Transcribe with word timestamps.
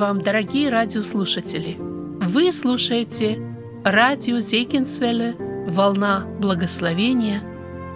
Вам, 0.00 0.22
дорогие 0.22 0.70
радиослушатели! 0.70 1.76
Вы 1.78 2.52
слушаете 2.52 3.38
радио 3.84 4.38
Зейкинсвелле 4.38 5.36
«Волна 5.68 6.24
благословения». 6.38 7.42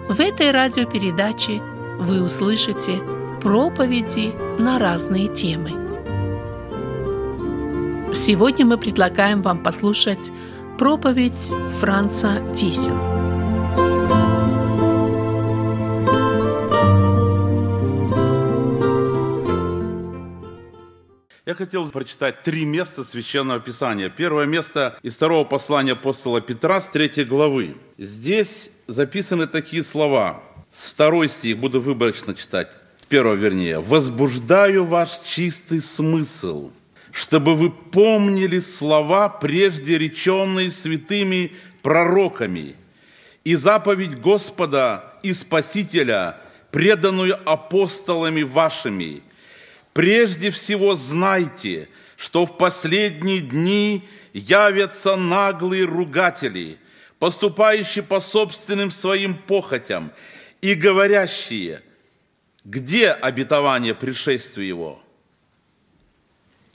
В 0.07 0.19
этой 0.19 0.51
радиопередаче 0.51 1.63
вы 1.99 2.21
услышите 2.21 3.01
проповеди 3.41 4.35
на 4.59 4.77
разные 4.77 5.29
темы. 5.29 5.71
Сегодня 8.13 8.67
мы 8.67 8.77
предлагаем 8.77 9.41
вам 9.41 9.63
послушать 9.63 10.31
проповедь 10.77 11.51
Франца 11.79 12.33
Тисина. 12.55 13.14
Я 21.45 21.53
хотел 21.53 21.87
прочитать 21.91 22.41
три 22.41 22.65
места 22.65 23.03
Священного 23.03 23.59
Писания. 23.59 24.09
Первое 24.09 24.47
место 24.47 24.97
из 25.03 25.15
второго 25.15 25.43
послания 25.43 25.91
апостола 25.91 26.41
Петра 26.41 26.81
с 26.81 26.89
третьей 26.89 27.23
главы. 27.23 27.75
Здесь 27.99 28.71
записаны 28.87 29.45
такие 29.45 29.83
слова. 29.83 30.41
С 30.71 30.91
второй 30.91 31.29
стих 31.29 31.59
буду 31.59 31.81
выборочно 31.81 32.33
читать. 32.33 32.71
Первого 33.09 33.35
вернее. 33.35 33.79
«Возбуждаю 33.79 34.85
ваш 34.85 35.19
чистый 35.19 35.81
смысл, 35.81 36.71
чтобы 37.11 37.53
вы 37.55 37.69
помнили 37.69 38.57
слова, 38.57 39.29
прежде 39.29 39.99
реченные 39.99 40.71
святыми 40.71 41.51
пророками, 41.83 42.75
и 43.43 43.53
заповедь 43.53 44.19
Господа 44.19 45.13
и 45.21 45.31
Спасителя, 45.31 46.37
преданную 46.71 47.37
апостолами 47.47 48.41
вашими, 48.41 49.21
Прежде 49.95 50.51
всего 50.51 50.97
знайте, 50.97 51.87
что 52.17 52.45
в 52.45 52.57
последние 52.57 53.39
дни 53.39 54.05
явятся 54.33 55.15
наглые 55.15 55.85
ругатели, 55.85 56.77
поступающие 57.17 58.03
по 58.03 58.19
собственным 58.19 58.91
своим 58.91 59.37
похотям 59.37 60.11
и 60.59 60.73
говорящие, 60.73 61.81
где 62.65 63.11
обетование 63.11 63.95
пришествия 63.95 64.65
его? 64.65 65.01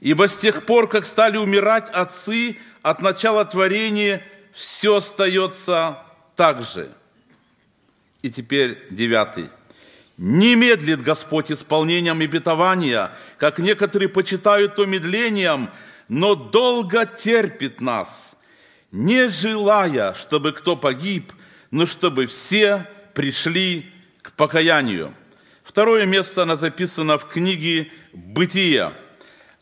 Ибо 0.01 0.27
с 0.27 0.39
тех 0.39 0.65
пор, 0.65 0.89
как 0.89 1.05
стали 1.05 1.37
умирать 1.37 1.91
отцы 1.91 2.57
от 2.81 3.03
начала 3.03 3.45
творения, 3.45 4.23
все 4.55 4.97
остается 4.97 6.03
так 6.37 6.63
же. 6.63 6.91
И 8.23 8.31
теперь 8.31 8.83
девятый. 8.91 9.51
Не 10.21 10.55
медлит 10.55 11.01
Господь 11.01 11.51
исполнением 11.51 12.21
обетования, 12.21 13.11
как 13.39 13.59
некоторые 13.59 14.11
почитают 14.11 14.77
то 14.77 14.85
медлением, 14.85 15.71
но 16.09 16.35
долго 16.35 17.07
терпит 17.07 17.81
нас, 17.81 18.37
не 18.93 19.31
желая, 19.31 20.13
чтобы 20.13 20.53
кто 20.53 20.77
погиб, 20.77 21.33
но 21.71 21.87
чтобы 21.87 22.27
все 22.27 22.87
пришли 23.15 23.91
к 24.21 24.33
покаянию. 24.33 25.15
Второе 25.65 26.05
место, 26.05 26.43
оно 26.43 26.55
записано 26.55 27.17
в 27.17 27.27
книге 27.27 27.91
«Бытие», 28.13 28.93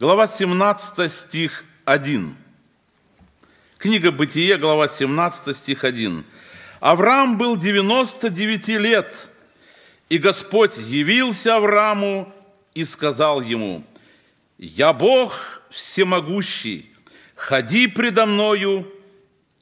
глава 0.01 0.27
17, 0.27 1.13
стих 1.13 1.65
1. 1.85 2.35
Книга 3.79 4.11
«Бытие», 4.11 4.57
глава 4.57 4.89
17, 4.89 5.57
стих 5.57 5.85
1. 5.85 6.25
Авраам 6.81 7.39
был 7.39 7.57
99 7.57 8.69
лет– 8.71 9.29
и 10.09 10.19
Господь 10.19 10.77
явился 10.79 11.57
Аврааму 11.57 12.33
и 12.75 12.85
сказал 12.85 13.41
ему, 13.41 13.85
«Я 14.57 14.93
Бог 14.93 15.63
всемогущий, 15.71 16.91
ходи 17.35 17.87
предо 17.87 18.27
мною 18.27 18.91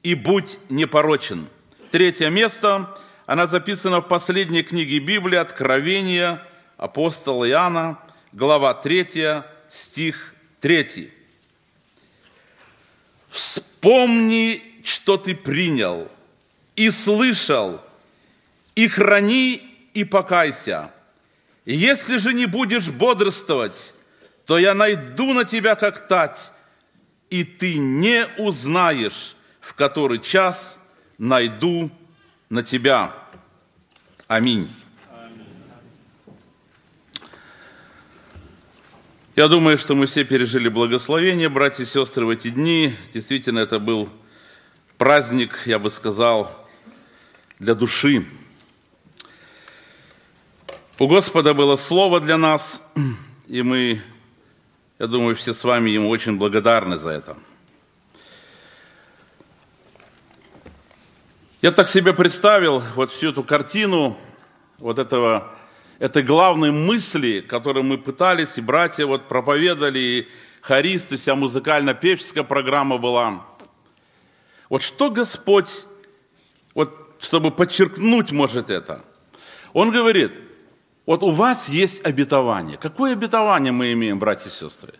и 0.03 0.15
будь 0.15 0.57
непорочен». 0.69 1.47
Третье 1.91 2.29
место, 2.29 2.97
она 3.25 3.47
записана 3.47 3.99
в 4.01 4.07
последней 4.07 4.63
книге 4.63 4.99
Библии 4.99 5.37
«Откровение» 5.37 6.39
апостола 6.77 7.49
Иоанна, 7.49 7.99
глава 8.31 8.73
3, 8.73 9.43
стих 9.67 10.33
3. 10.61 11.11
«Вспомни, 13.29 14.61
что 14.83 15.17
ты 15.17 15.35
принял 15.35 16.09
и 16.75 16.89
слышал, 16.91 17.81
и 18.75 18.87
храни 18.87 19.76
и 19.97 20.03
покайся. 20.03 20.91
Если 21.65 22.17
же 22.17 22.31
не 22.33 22.45
будешь 22.45 22.89
бодрствовать, 22.89 23.95
то 24.45 24.59
я 24.59 24.75
найду 24.75 25.33
на 25.33 25.43
тебя 25.43 25.73
как 25.73 26.07
тать, 26.07 26.51
и 27.31 27.43
ты 27.43 27.79
не 27.79 28.25
узнаешь, 28.37 29.35
в 29.59 29.73
который 29.73 30.19
час 30.19 30.79
найду 31.17 31.89
на 32.49 32.61
тебя. 32.61 33.11
Аминь. 34.27 34.69
Я 39.35 39.47
думаю, 39.47 39.79
что 39.79 39.95
мы 39.95 40.05
все 40.05 40.23
пережили 40.23 40.69
благословение, 40.69 41.49
братья 41.49 41.83
и 41.83 41.87
сестры, 41.87 42.25
в 42.25 42.29
эти 42.29 42.49
дни. 42.49 42.93
Действительно, 43.15 43.59
это 43.59 43.79
был 43.79 44.09
праздник, 44.99 45.63
я 45.65 45.79
бы 45.79 45.89
сказал, 45.89 46.69
для 47.57 47.73
души. 47.73 48.25
У 50.99 51.07
Господа 51.07 51.53
было 51.53 51.75
слово 51.75 52.19
для 52.19 52.37
нас, 52.37 52.81
и 53.47 53.61
мы, 53.61 54.01
я 54.97 55.05
думаю, 55.05 55.35
все 55.35 55.53
с 55.53 55.63
вами 55.63 55.91
Ему 55.91 56.09
очень 56.09 56.37
благодарны 56.37 56.97
за 56.97 57.11
это. 57.11 57.37
Я 61.61 61.71
так 61.71 61.87
себе 61.87 62.13
представил 62.13 62.81
вот 62.95 63.11
всю 63.11 63.29
эту 63.29 63.43
картину, 63.43 64.17
вот 64.79 64.97
этого, 64.97 65.55
этой 65.99 66.23
главной 66.23 66.71
мысли, 66.71 67.41
которую 67.41 67.83
мы 67.83 67.99
пытались, 67.99 68.57
и 68.57 68.61
братья 68.61 69.05
вот 69.05 69.27
проповедовали, 69.27 69.99
и 69.99 70.27
хористы, 70.61 71.17
вся 71.17 71.35
музыкально-певческая 71.35 72.43
программа 72.43 72.97
была. 72.97 73.45
Вот 74.67 74.81
что 74.81 75.11
Господь, 75.11 75.85
вот 76.73 77.15
чтобы 77.19 77.51
подчеркнуть, 77.51 78.31
может, 78.31 78.71
это, 78.71 79.05
Он 79.73 79.91
говорит– 79.91 80.31
вот 81.07 81.23
у 81.23 81.31
вас 81.31 81.69
есть 81.69 82.05
обетование. 82.05 82.77
Какое 82.77 83.13
обетование 83.13 83.71
мы 83.71 83.93
имеем, 83.93 84.19
братья 84.19 84.49
и 84.49 84.51
сестры? 84.51 84.93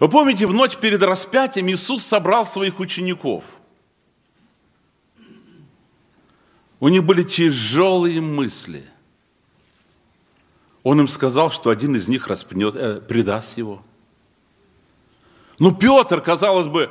Вы 0.00 0.08
помните, 0.08 0.46
в 0.48 0.52
ночь 0.52 0.76
перед 0.76 1.00
распятием 1.02 1.68
Иисус 1.68 2.04
собрал 2.04 2.44
своих 2.44 2.80
учеников. 2.80 3.58
У 6.80 6.88
них 6.88 7.04
были 7.04 7.22
тяжелые 7.22 8.20
мысли. 8.20 8.84
Он 10.82 11.00
им 11.00 11.08
сказал, 11.08 11.52
что 11.52 11.70
один 11.70 11.94
из 11.94 12.08
них 12.08 12.26
распнет, 12.26 12.74
э, 12.74 13.00
предаст 13.00 13.58
его. 13.58 13.84
Ну, 15.60 15.74
Петр, 15.74 16.20
казалось 16.20 16.66
бы, 16.66 16.90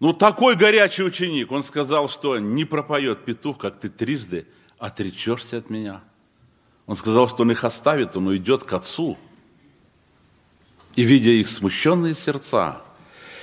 ну, 0.00 0.14
такой 0.14 0.56
горячий 0.56 1.02
ученик. 1.02 1.52
Он 1.52 1.62
сказал, 1.62 2.08
что 2.08 2.38
не 2.38 2.64
пропоет 2.64 3.26
петух, 3.26 3.58
как 3.58 3.78
ты 3.80 3.90
трижды 3.90 4.46
отречешься 4.78 5.58
от 5.58 5.70
меня. 5.70 6.00
Он 6.86 6.94
сказал, 6.94 7.28
что 7.28 7.42
он 7.42 7.50
их 7.50 7.64
оставит, 7.64 8.16
он 8.16 8.28
уйдет 8.28 8.64
к 8.64 8.72
Отцу. 8.72 9.18
И 10.96 11.02
видя 11.02 11.30
их 11.30 11.48
смущенные 11.48 12.14
сердца, 12.14 12.82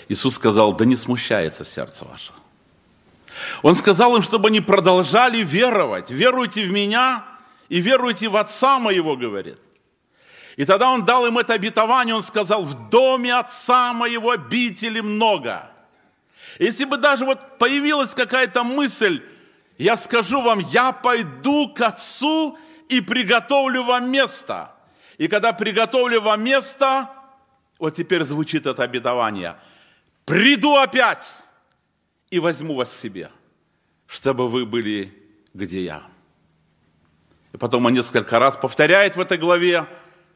Иисус 0.09 0.35
сказал, 0.35 0.73
да 0.73 0.85
не 0.85 0.95
смущается 0.95 1.63
сердце 1.63 2.05
ваше. 2.05 2.33
Он 3.61 3.75
сказал 3.75 4.15
им, 4.15 4.21
чтобы 4.21 4.47
они 4.47 4.61
продолжали 4.61 5.43
веровать. 5.43 6.09
Веруйте 6.09 6.65
в 6.65 6.71
меня 6.71 7.25
и 7.69 7.81
веруйте 7.81 8.29
в 8.29 8.35
Отца 8.35 8.79
моего, 8.79 9.15
говорит. 9.15 9.57
И 10.55 10.65
тогда 10.65 10.89
он 10.89 11.03
дал 11.03 11.27
им 11.27 11.37
это 11.37 11.53
обетование, 11.53 12.15
он 12.15 12.23
сказал, 12.23 12.63
в 12.63 12.89
доме 12.89 13.33
Отца 13.33 13.91
моего 13.93 14.31
обители 14.31 15.01
много. 15.01 15.69
Если 16.59 16.85
бы 16.85 16.97
даже 16.97 17.25
вот 17.25 17.57
появилась 17.57 18.13
какая-то 18.13 18.63
мысль, 18.63 19.21
я 19.77 19.97
скажу 19.97 20.41
вам, 20.41 20.59
я 20.59 20.91
пойду 20.91 21.73
к 21.73 21.81
Отцу 21.81 22.57
и 22.89 23.01
приготовлю 23.01 23.83
вам 23.83 24.09
место. 24.09 24.71
И 25.17 25.27
когда 25.27 25.53
приготовлю 25.53 26.21
вам 26.21 26.43
место, 26.43 27.09
вот 27.79 27.95
теперь 27.95 28.23
звучит 28.23 28.65
это 28.65 28.83
обетование, 28.83 29.55
приду 30.25 30.75
опять 30.75 31.25
и 32.29 32.39
возьму 32.39 32.75
вас 32.75 32.91
к 32.91 32.97
себе, 32.97 33.29
чтобы 34.07 34.47
вы 34.47 34.65
были, 34.65 35.13
где 35.53 35.83
я. 35.83 36.03
И 37.53 37.57
потом 37.57 37.85
он 37.85 37.93
несколько 37.93 38.39
раз 38.39 38.57
повторяет 38.57 39.15
в 39.15 39.19
этой 39.19 39.37
главе, 39.37 39.85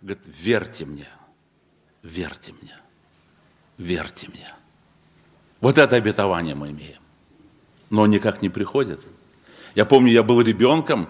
говорит, 0.02 0.24
верьте 0.26 0.86
мне, 0.86 1.08
верьте 2.04 2.54
мне, 2.62 2.78
верьте 3.78 4.30
мне. 4.30 4.54
Вот 5.60 5.78
это 5.78 5.98
обетование 5.98 6.56
мы 6.56 6.72
имеем. 6.72 7.00
Но 7.90 8.04
он 8.04 8.10
никак 8.10 8.42
не 8.42 8.50
приходит. 8.50 9.06
Я 9.80 9.86
помню, 9.86 10.12
я 10.12 10.24
был 10.24 10.42
ребенком, 10.42 11.08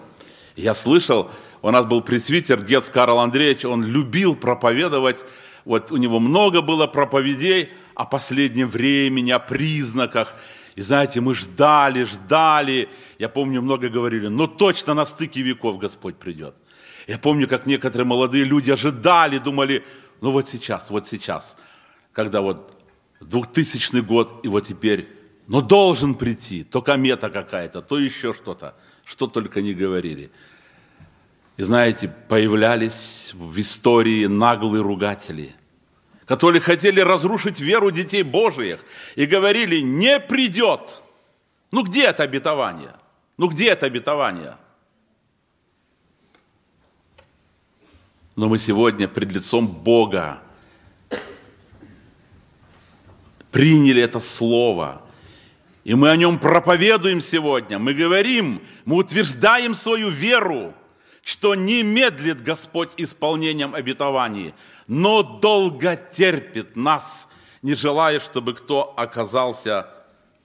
я 0.54 0.74
слышал, 0.74 1.28
у 1.60 1.72
нас 1.72 1.86
был 1.86 2.02
пресвитер 2.02 2.62
Гец 2.62 2.88
Карл 2.88 3.18
Андреевич, 3.18 3.64
он 3.64 3.82
любил 3.82 4.36
проповедовать 4.36 5.24
вот 5.64 5.90
у 5.90 5.96
него 5.96 6.20
много 6.20 6.62
было 6.62 6.86
проповедей 6.86 7.70
о 7.96 8.04
последнем 8.04 8.68
времени, 8.68 9.32
о 9.32 9.40
признаках. 9.40 10.36
И 10.76 10.82
знаете, 10.82 11.20
мы 11.20 11.34
ждали, 11.34 12.04
ждали. 12.04 12.88
Я 13.18 13.28
помню, 13.28 13.60
много 13.60 13.88
говорили, 13.88 14.28
ну 14.28 14.46
точно 14.46 14.94
на 14.94 15.04
стыке 15.04 15.42
веков 15.42 15.78
Господь 15.78 16.14
придет. 16.14 16.54
Я 17.08 17.18
помню, 17.18 17.48
как 17.48 17.66
некоторые 17.66 18.06
молодые 18.06 18.44
люди 18.44 18.70
ожидали, 18.70 19.38
думали, 19.38 19.84
ну 20.20 20.30
вот 20.30 20.48
сейчас, 20.48 20.90
вот 20.90 21.08
сейчас, 21.08 21.56
когда 22.12 22.40
вот 22.40 22.78
2000 23.20 24.00
год, 24.02 24.44
и 24.44 24.48
вот 24.48 24.64
теперь, 24.64 25.08
ну 25.50 25.60
должен 25.60 26.14
прийти, 26.14 26.62
то 26.62 26.80
комета 26.80 27.28
какая-то, 27.28 27.82
то 27.82 27.98
еще 27.98 28.32
что-то, 28.32 28.76
что 29.04 29.26
только 29.26 29.60
не 29.60 29.74
говорили. 29.74 30.30
И 31.56 31.62
знаете, 31.64 32.06
появлялись 32.28 33.32
в 33.34 33.60
истории 33.60 34.26
наглые 34.26 34.84
ругатели, 34.84 35.52
которые 36.24 36.60
хотели 36.60 37.00
разрушить 37.00 37.58
веру 37.58 37.90
детей 37.90 38.22
Божиих 38.22 38.78
и 39.16 39.26
говорили, 39.26 39.80
не 39.80 40.20
придет. 40.20 41.02
Ну 41.72 41.82
где 41.82 42.04
это 42.04 42.22
обетование? 42.22 42.94
Ну 43.36 43.48
где 43.48 43.70
это 43.70 43.86
обетование? 43.86 44.56
Но 48.36 48.48
мы 48.48 48.60
сегодня 48.60 49.08
пред 49.08 49.32
лицом 49.32 49.66
Бога 49.66 50.40
приняли 53.50 54.00
это 54.00 54.20
слово. 54.20 55.02
И 55.84 55.94
мы 55.94 56.10
о 56.10 56.16
нем 56.16 56.38
проповедуем 56.38 57.20
сегодня. 57.20 57.78
Мы 57.78 57.94
говорим, 57.94 58.62
мы 58.84 58.96
утверждаем 58.96 59.74
свою 59.74 60.10
веру, 60.10 60.74
что 61.22 61.54
не 61.54 61.82
медлит 61.82 62.42
Господь 62.42 62.92
исполнением 62.96 63.74
обетований, 63.74 64.54
но 64.86 65.22
долго 65.22 65.96
терпит 65.96 66.76
нас, 66.76 67.28
не 67.62 67.74
желая, 67.74 68.20
чтобы 68.20 68.54
кто 68.54 68.92
оказался 68.96 69.88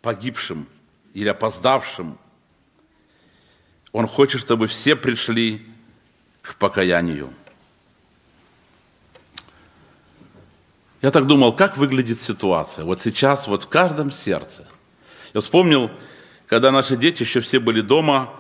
погибшим 0.02 0.68
или 1.14 1.28
опоздавшим. 1.28 2.18
Он 3.92 4.08
хочет, 4.08 4.42
чтобы 4.42 4.68
все 4.68 4.96
пришли 4.96 5.66
к 6.42 6.56
покаянию. 6.56 7.34
Я 11.02 11.12
так 11.12 11.28
думал, 11.28 11.54
как 11.54 11.78
выглядит 11.78 12.20
ситуация 12.20 12.86
вот 12.86 13.02
сейчас, 13.02 13.48
вот 13.48 13.64
в 13.64 13.68
каждом 13.68 14.12
сердце. 14.12 14.68
Я 15.36 15.42
вспомнил, 15.42 15.92
когда 16.48 16.72
наши 16.72 16.96
дети 16.96 17.24
еще 17.24 17.42
все 17.42 17.60
были 17.60 17.82
дома, 17.82 18.40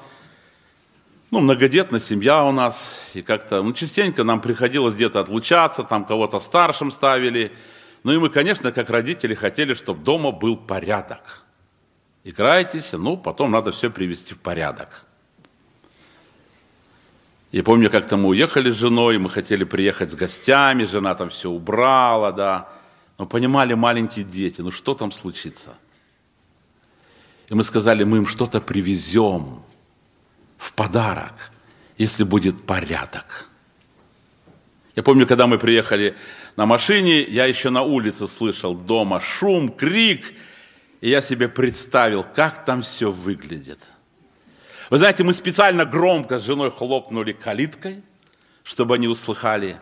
ну, 1.29 1.41
многодетная 1.41 1.99
семья 1.99 2.45
у 2.45 2.53
нас, 2.53 2.93
и 3.13 3.21
как-то, 3.21 3.61
ну, 3.61 3.73
частенько 3.73 4.23
нам 4.23 4.39
приходилось 4.39 4.95
где-то 4.95 5.19
отлучаться, 5.19 5.83
там 5.83 6.05
кого-то 6.05 6.39
старшим 6.39 6.91
ставили. 6.91 7.51
Ну, 8.05 8.13
и 8.13 8.17
мы, 8.17 8.29
конечно, 8.29 8.71
как 8.71 8.89
родители 8.89 9.33
хотели, 9.33 9.73
чтобы 9.73 10.05
дома 10.05 10.31
был 10.31 10.55
порядок. 10.55 11.43
Играйтесь, 12.23 12.93
ну, 12.93 13.17
потом 13.17 13.51
надо 13.51 13.73
все 13.73 13.89
привести 13.89 14.33
в 14.33 14.39
порядок. 14.39 15.03
И 17.51 17.61
помню, 17.61 17.91
как-то 17.91 18.15
мы 18.15 18.29
уехали 18.29 18.71
с 18.71 18.75
женой, 18.77 19.17
мы 19.17 19.29
хотели 19.29 19.65
приехать 19.65 20.11
с 20.11 20.15
гостями, 20.15 20.85
жена 20.85 21.13
там 21.15 21.27
все 21.27 21.49
убрала, 21.49 22.31
да. 22.31 22.69
Но 23.17 23.25
понимали 23.25 23.73
маленькие 23.73 24.23
дети, 24.23 24.61
ну 24.61 24.71
что 24.71 24.93
там 24.93 25.11
случится? 25.11 25.73
И 27.49 27.53
мы 27.53 27.63
сказали, 27.63 28.03
мы 28.03 28.17
им 28.17 28.25
что-то 28.25 28.61
привезем 28.61 29.61
в 30.57 30.73
подарок, 30.73 31.51
если 31.97 32.23
будет 32.23 32.65
порядок. 32.65 33.49
Я 34.95 35.03
помню, 35.03 35.27
когда 35.27 35.45
мы 35.45 35.57
приехали 35.59 36.15
на 36.55 36.65
машине, 36.65 37.21
я 37.21 37.45
еще 37.45 37.69
на 37.69 37.83
улице 37.83 38.27
слышал 38.27 38.73
дома 38.73 39.19
шум, 39.19 39.69
крик, 39.69 40.33
и 41.01 41.09
я 41.09 41.21
себе 41.21 41.49
представил, 41.49 42.23
как 42.23 42.65
там 42.65 42.81
все 42.81 43.11
выглядит– 43.11 43.79
вы 44.89 44.99
знаете, 44.99 45.23
мы 45.23 45.33
специально 45.33 45.85
громко 45.85 46.37
с 46.37 46.45
женой 46.45 46.69
хлопнули 46.69 47.31
калиткой, 47.33 48.03
чтобы 48.63 48.95
они 48.95 49.07
услыхали. 49.07 49.79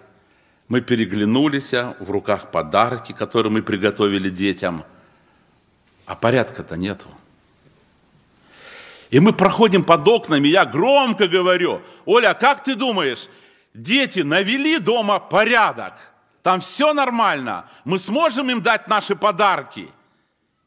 Мы 0.69 0.79
переглянулись, 0.79 1.73
в 1.73 2.09
руках 2.09 2.51
подарки, 2.51 3.11
которые 3.11 3.51
мы 3.51 3.61
приготовили 3.61 4.29
детям, 4.29 4.85
а 6.05 6.15
порядка-то 6.15 6.77
нету. 6.77 7.07
И 9.13 9.19
мы 9.19 9.31
проходим 9.31 9.83
под 9.83 10.07
окнами, 10.07 10.47
я 10.47 10.65
громко 10.65 11.27
говорю, 11.27 11.83
Оля, 12.03 12.31
а 12.31 12.33
как 12.33 12.63
ты 12.63 12.73
думаешь, 12.73 13.27
дети 13.75 14.21
навели 14.21 14.79
дома 14.79 15.19
порядок, 15.19 15.93
там 16.41 16.61
все 16.61 16.95
нормально, 16.95 17.69
мы 17.85 17.99
сможем 17.99 18.49
им 18.49 18.63
дать 18.63 18.87
наши 18.87 19.15
подарки? 19.15 19.87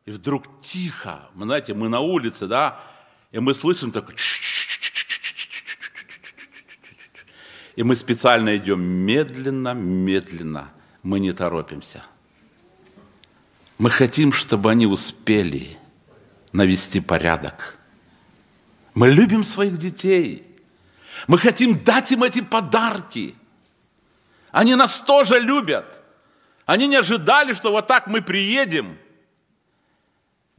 И 0.04 0.12
вдруг 0.12 0.44
тихо, 0.62 1.22
мы, 1.34 1.46
знаете, 1.46 1.74
мы 1.74 1.88
на 1.88 1.98
улице, 1.98 2.46
да, 2.46 2.78
и 3.32 3.40
мы 3.40 3.52
слышим 3.52 3.90
так, 3.90 4.08
и 7.74 7.82
мы 7.82 7.96
специально 7.96 8.56
идем 8.56 8.80
медленно, 8.80 9.74
медленно, 9.74 10.68
мы 11.02 11.18
не 11.18 11.32
торопимся. 11.32 12.04
Мы 13.78 13.90
хотим, 13.90 14.32
чтобы 14.32 14.70
они 14.70 14.86
успели 14.86 15.76
навести 16.52 17.00
порядок. 17.00 17.76
Мы 18.96 19.10
любим 19.10 19.44
своих 19.44 19.78
детей. 19.78 20.44
Мы 21.28 21.38
хотим 21.38 21.78
дать 21.84 22.10
им 22.10 22.24
эти 22.24 22.40
подарки. 22.40 23.36
Они 24.50 24.74
нас 24.74 24.98
тоже 25.00 25.38
любят. 25.38 26.02
Они 26.64 26.88
не 26.88 26.96
ожидали, 26.96 27.52
что 27.52 27.70
вот 27.70 27.86
так 27.86 28.08
мы 28.08 28.22
приедем– 28.22 28.98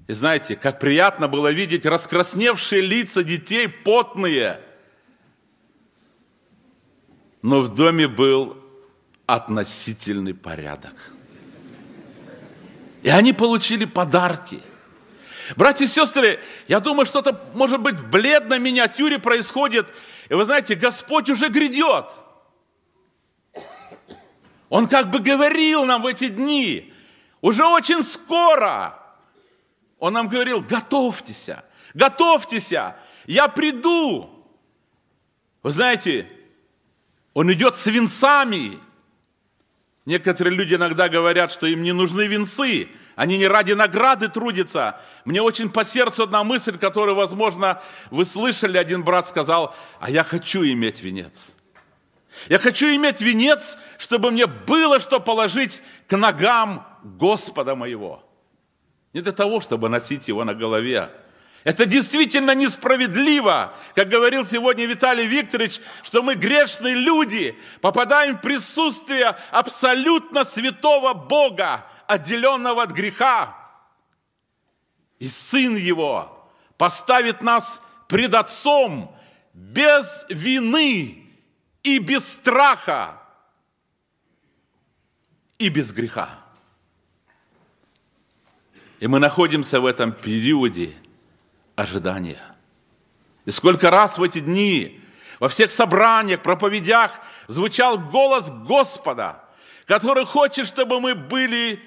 и 0.07 0.13
знаете, 0.13 0.55
как 0.55 0.79
приятно 0.79 1.27
было 1.27 1.51
видеть 1.51 1.85
раскрасневшие 1.85 2.81
лица 2.81 3.23
детей, 3.23 3.67
потные. 3.67 4.61
Но 7.41 7.59
в 7.59 7.75
доме 7.75 8.07
был 8.07 8.57
относительный 9.25 10.33
порядок. 10.33 10.93
И 13.03 13.09
они 13.09 13.33
получили 13.33 13.83
подарки. 13.83 14.61
Братья 15.55 15.85
и 15.85 15.87
сестры, 15.87 16.39
я 16.67 16.79
думаю, 16.79 17.05
что-то, 17.05 17.41
может 17.53 17.79
быть, 17.81 17.95
в 17.95 18.09
бледной 18.09 18.59
миниатюре 18.59 19.19
происходит. 19.19 19.87
И 20.29 20.33
вы 20.33 20.45
знаете, 20.45 20.75
Господь 20.75 21.29
уже 21.29 21.49
грядет. 21.49 22.05
Он 24.69 24.87
как 24.87 25.09
бы 25.09 25.19
говорил 25.19 25.85
нам 25.85 26.01
в 26.01 26.07
эти 26.07 26.27
дни, 26.27 26.93
уже 27.39 27.65
очень 27.65 28.03
скоро 28.03 28.97
он 29.99 30.13
нам 30.13 30.27
говорил, 30.27 30.61
готовьтесь, 30.61 31.49
готовьтесь, 31.93 32.71
я 33.25 33.47
приду. 33.47 34.29
Вы 35.63 35.71
знаете, 35.71 36.29
он 37.33 37.51
идет 37.51 37.77
с 37.77 37.85
венцами. 37.87 38.79
Некоторые 40.05 40.55
люди 40.55 40.75
иногда 40.75 41.09
говорят, 41.09 41.51
что 41.51 41.67
им 41.67 41.83
не 41.83 41.91
нужны 41.91 42.27
венцы, 42.27 42.87
они 43.15 43.37
не 43.37 43.47
ради 43.47 43.73
награды 43.73 44.29
трудятся. 44.29 45.01
Мне 45.27 45.41
очень 45.41 45.69
по 45.69 45.83
сердцу 45.83 46.23
одна 46.23 46.45
мысль, 46.45 46.77
которую, 46.77 47.15
возможно, 47.17 47.81
вы 48.11 48.23
слышали, 48.23 48.77
один 48.77 49.03
брат 49.03 49.27
сказал, 49.27 49.75
а 49.99 50.09
я 50.09 50.23
хочу 50.23 50.63
иметь 50.63 51.01
венец. 51.01 51.53
Я 52.47 52.59
хочу 52.59 52.85
иметь 52.95 53.19
венец, 53.19 53.77
чтобы 53.97 54.31
мне 54.31 54.45
было 54.45 55.01
что 55.01 55.19
положить 55.19 55.83
к 56.07 56.15
ногам 56.15 56.87
Господа 57.03 57.75
моего. 57.75 58.23
Не 59.11 59.19
для 59.19 59.33
того, 59.33 59.59
чтобы 59.59 59.89
носить 59.89 60.29
его 60.29 60.45
на 60.45 60.53
голове. 60.53 61.09
Это 61.65 61.85
действительно 61.85 62.55
несправедливо, 62.55 63.73
как 63.95 64.07
говорил 64.07 64.45
сегодня 64.45 64.85
Виталий 64.85 65.27
Викторович, 65.27 65.81
что 66.03 66.23
мы 66.23 66.35
грешные 66.35 66.95
люди, 66.95 67.59
попадаем 67.81 68.37
в 68.37 68.41
присутствие 68.41 69.35
абсолютно 69.51 70.45
святого 70.45 71.13
Бога, 71.13 71.85
отделенного 72.07 72.83
от 72.83 72.91
греха. 72.91 73.56
И 75.19 75.27
Сын 75.27 75.75
Его 75.75 76.49
поставит 76.77 77.41
нас 77.41 77.81
пред 78.07 78.33
Отцом 78.33 79.15
без 79.53 80.25
вины 80.29 81.25
и 81.83 81.99
без 81.99 82.27
страха 82.27 83.19
и 85.57 85.69
без 85.69 85.91
греха. 85.91 86.29
И 88.99 89.07
мы 89.07 89.19
находимся 89.19 89.79
в 89.79 89.85
этом 89.85 90.11
периоде 90.11 90.95
ожидания. 91.75 92.41
И 93.45 93.51
сколько 93.51 93.89
раз 93.89 94.17
в 94.17 94.23
эти 94.23 94.39
дни 94.39 95.01
во 95.39 95.49
всех 95.49 95.71
собраниях, 95.71 96.41
проповедях 96.41 97.11
звучал 97.47 97.97
голос 97.97 98.49
Господа, 98.49 99.43
который 99.85 100.25
хочет, 100.25 100.67
чтобы 100.67 100.99
мы 100.99 101.15
были 101.15 101.79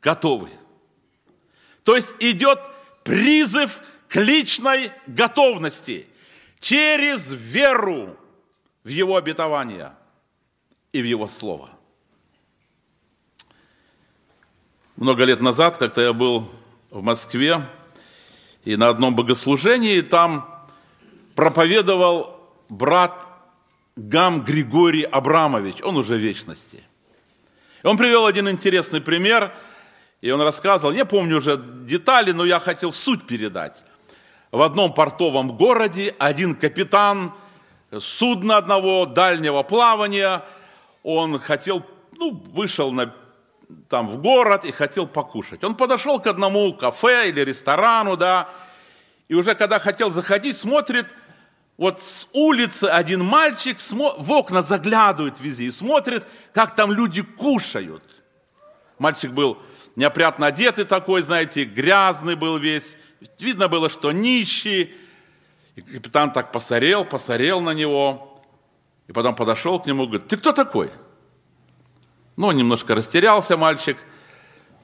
готовы. 0.00 0.50
То 1.84 1.96
есть 1.96 2.14
идет 2.20 2.60
призыв 3.04 3.80
к 4.08 4.16
личной 4.16 4.92
готовности 5.06 6.06
через 6.60 7.32
веру 7.32 8.16
в 8.84 8.88
Его 8.88 9.16
обетование 9.16 9.92
и 10.92 11.02
в 11.02 11.04
Его 11.04 11.28
Слово. 11.28 11.70
много 15.02 15.24
лет 15.24 15.40
назад, 15.40 15.78
как-то 15.78 16.00
я 16.00 16.12
был 16.12 16.48
в 16.90 17.02
Москве, 17.02 17.66
и 18.64 18.76
на 18.76 18.88
одном 18.88 19.16
богослужении 19.16 20.00
там 20.00 20.48
проповедовал 21.34 22.38
брат 22.68 23.26
Гам 23.96 24.42
Григорий 24.42 25.02
Абрамович, 25.02 25.82
он 25.82 25.96
уже 25.96 26.14
в 26.14 26.20
вечности. 26.20 26.82
И 27.82 27.86
он 27.86 27.96
привел 27.96 28.26
один 28.26 28.48
интересный 28.48 29.00
пример, 29.00 29.52
и 30.22 30.30
он 30.30 30.40
рассказывал, 30.40 30.94
не 30.94 31.04
помню 31.04 31.36
уже 31.36 31.58
детали, 31.58 32.32
но 32.32 32.46
я 32.46 32.60
хотел 32.60 32.92
суть 32.94 33.26
передать. 33.26 33.82
В 34.50 34.62
одном 34.62 34.94
портовом 34.94 35.54
городе 35.54 36.14
один 36.18 36.54
капитан 36.54 37.32
судна 38.00 38.56
одного 38.56 39.04
дальнего 39.04 39.62
плавания, 39.62 40.42
он 41.02 41.38
хотел, 41.38 41.84
ну, 42.18 42.42
вышел 42.52 42.90
на, 42.92 43.12
там 43.90 44.08
в 44.08 44.16
город 44.16 44.64
и 44.64 44.72
хотел 44.72 45.06
покушать. 45.06 45.62
Он 45.64 45.74
подошел 45.74 46.18
к 46.20 46.26
одному 46.26 46.72
кафе 46.72 47.28
или 47.28 47.40
ресторану, 47.40 48.16
да, 48.16 48.48
и 49.28 49.34
уже 49.34 49.54
когда 49.54 49.78
хотел 49.78 50.10
заходить, 50.10 50.56
смотрит– 50.56 51.06
вот 51.78 52.00
с 52.00 52.28
улицы 52.32 52.84
один 52.84 53.24
мальчик 53.24 53.78
в 53.80 54.32
окна 54.32 54.62
заглядывает 54.62 55.40
везде 55.40 55.64
и 55.64 55.72
смотрит, 55.72 56.26
как 56.52 56.76
там 56.76 56.92
люди 56.92 57.22
кушают. 57.22 58.04
Мальчик 58.98 59.32
был 59.32 59.58
неопрятно 59.96 60.46
одетый 60.46 60.84
такой, 60.84 61.22
знаете, 61.22 61.64
грязный 61.64 62.34
был 62.34 62.58
весь. 62.58 62.96
Видно 63.38 63.68
было, 63.68 63.88
что 63.88 64.12
нищий. 64.12 64.94
И 65.76 65.80
капитан 65.80 66.32
так 66.32 66.52
посорел, 66.52 67.04
посорел 67.04 67.60
на 67.60 67.72
него. 67.72 68.42
И 69.08 69.12
потом 69.12 69.34
подошел 69.34 69.78
к 69.80 69.86
нему 69.86 70.04
и 70.04 70.06
говорит, 70.06 70.28
ты 70.28 70.36
кто 70.36 70.52
такой? 70.52 70.90
Ну, 72.36 72.48
он 72.48 72.56
немножко 72.56 72.94
растерялся, 72.94 73.56
мальчик. 73.56 73.98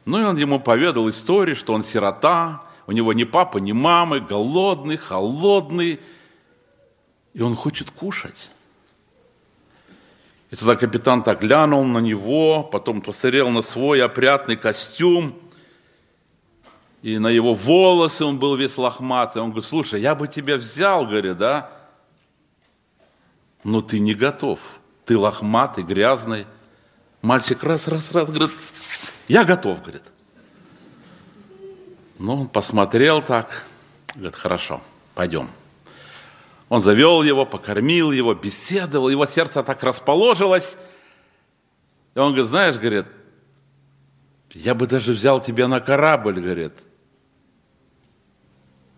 Ну, 0.05 0.21
и 0.21 0.25
он 0.25 0.37
ему 0.37 0.61
поведал 0.61 1.09
историю, 1.09 1.57
что 1.57 1.73
он 1.73 1.83
сирота, 1.83 2.63
у 2.87 2.93
него 2.93 3.13
ни 3.13 3.25
папы, 3.25 3.61
ни 3.61 3.73
мамы, 3.73 4.21
голодный, 4.21 4.97
холодный, 4.97 6.01
и 7.35 7.43
он 7.43 7.55
хочет 7.55 7.91
кушать. 7.91 8.51
И 10.51 10.57
тогда 10.57 10.77
капитан 10.77 11.23
так 11.23 11.41
глянул 11.41 11.85
на 11.85 11.99
него, 11.99 12.63
потом 12.63 13.03
посмотрел 13.03 13.51
на 13.51 13.63
свой 13.63 14.03
опрятный 14.03 14.57
костюм, 14.57 15.39
и 17.03 17.19
на 17.19 17.29
его 17.29 17.55
волосы 17.55 18.25
он 18.25 18.39
был 18.39 18.57
весь 18.57 18.77
лохматый. 18.77 19.41
Он 19.43 19.51
говорит, 19.51 19.69
слушай, 19.69 20.01
я 20.01 20.15
бы 20.15 20.27
тебя 20.27 20.57
взял, 20.57 21.07
говорит, 21.07 21.37
да, 21.37 21.71
но 23.63 23.83
ты 23.83 23.99
не 23.99 24.15
готов. 24.15 24.59
Ты 25.05 25.17
лохматый, 25.17 25.85
грязный. 25.85 26.47
Мальчик 27.23 27.63
раз, 27.63 27.89
раз, 27.89 28.13
раз, 28.13 28.29
говорит, 28.29 28.51
я 29.29 29.45
готов, 29.45 29.81
говорит. 29.81 30.03
Ну, 32.19 32.43
он 32.43 32.49
посмотрел 32.49 33.23
так, 33.23 33.65
говорит, 34.15 34.35
хорошо, 34.35 34.81
пойдем. 35.15 35.49
Он 36.69 36.81
завел 36.81 37.23
его, 37.23 37.47
покормил 37.47 38.13
его, 38.13 38.35
беседовал, 38.35 39.09
его 39.09 39.27
сердце 39.27 39.63
так 39.63 39.83
расположилось. 39.83 40.77
И 42.15 42.19
он 42.19 42.33
говорит, 42.33 42.51
знаешь, 42.51 42.77
говорит, 42.77 43.07
я 44.53 44.75
бы 44.75 44.87
даже 44.87 45.13
взял 45.13 45.41
тебя 45.41 45.69
на 45.69 45.81
корабль, 45.81 46.41
говорит. 46.41 46.75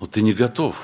Но 0.01 0.07
ты 0.07 0.23
не 0.23 0.33
готов. 0.33 0.77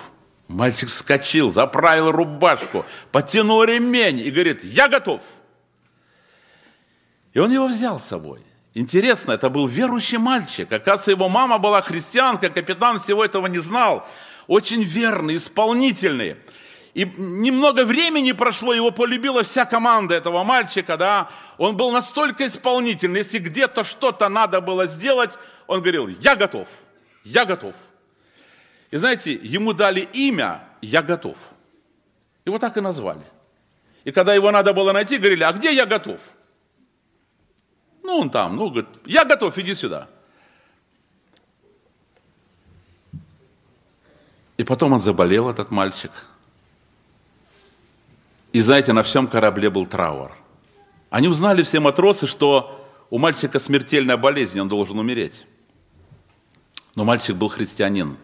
Мальчик 0.46 0.88
вскочил, 0.88 1.50
заправил 1.50 2.12
рубашку, 2.12 2.84
потянул 3.10 3.64
ремень 3.64 4.20
и 4.20 4.30
говорит, 4.30 4.62
я 4.62 4.88
готов. 4.88 5.22
И 7.32 7.38
он 7.40 7.50
его 7.50 7.66
взял 7.66 7.98
с 7.98 8.04
собой. 8.04 8.42
Интересно, 8.74 9.32
это 9.32 9.50
был 9.50 9.66
верующий 9.66 10.18
мальчик. 10.18 10.70
Оказывается, 10.70 11.10
его 11.10 11.28
мама 11.28 11.58
была 11.58 11.82
христианка, 11.82 12.48
капитан 12.48 12.98
всего 12.98 13.24
этого 13.24 13.46
не 13.46 13.58
знал. 13.58 14.06
Очень 14.46 14.84
верный, 14.84 15.38
исполнительный. 15.38 16.36
И 16.96 17.04
немного 17.04 17.84
времени 17.84 18.32
прошло, 18.32 18.72
его 18.72 18.90
полюбила 18.90 19.42
вся 19.42 19.66
команда 19.66 20.14
этого 20.14 20.42
мальчика, 20.44 20.96
да. 20.96 21.28
Он 21.58 21.76
был 21.76 21.90
настолько 21.90 22.46
исполнительный, 22.46 23.18
если 23.18 23.38
где-то 23.38 23.84
что-то 23.84 24.30
надо 24.30 24.62
было 24.62 24.86
сделать, 24.86 25.36
он 25.66 25.80
говорил, 25.82 26.08
я 26.08 26.34
готов, 26.34 26.66
я 27.22 27.44
готов. 27.44 27.74
И 28.90 28.96
знаете, 28.96 29.34
ему 29.34 29.74
дали 29.74 30.08
имя 30.14 30.62
«Я 30.80 31.02
готов». 31.02 31.36
Его 32.46 32.58
так 32.58 32.78
и 32.78 32.80
назвали. 32.80 33.20
И 34.04 34.10
когда 34.10 34.32
его 34.32 34.50
надо 34.50 34.72
было 34.72 34.92
найти, 34.92 35.18
говорили, 35.18 35.42
а 35.42 35.52
где 35.52 35.74
я 35.74 35.84
готов? 35.84 36.18
Ну, 38.04 38.20
он 38.20 38.30
там, 38.30 38.56
ну, 38.56 38.70
говорит, 38.70 38.88
я 39.04 39.26
готов, 39.26 39.58
иди 39.58 39.74
сюда. 39.74 40.08
И 44.56 44.64
потом 44.64 44.94
он 44.94 44.98
заболел, 44.98 45.50
этот 45.50 45.70
мальчик– 45.70 46.10
и 48.56 48.60
знаете, 48.62 48.94
на 48.94 49.02
всем 49.02 49.26
корабле 49.26 49.68
был 49.68 49.84
траур. 49.84 50.32
Они 51.10 51.28
узнали 51.28 51.62
все 51.62 51.78
матросы, 51.78 52.26
что 52.26 52.88
у 53.10 53.18
мальчика 53.18 53.58
смертельная 53.58 54.16
болезнь, 54.16 54.58
он 54.58 54.66
должен 54.66 54.98
умереть. 54.98 55.46
Но 56.94 57.04
мальчик 57.04 57.36
был 57.36 57.50
христианин. 57.50 58.16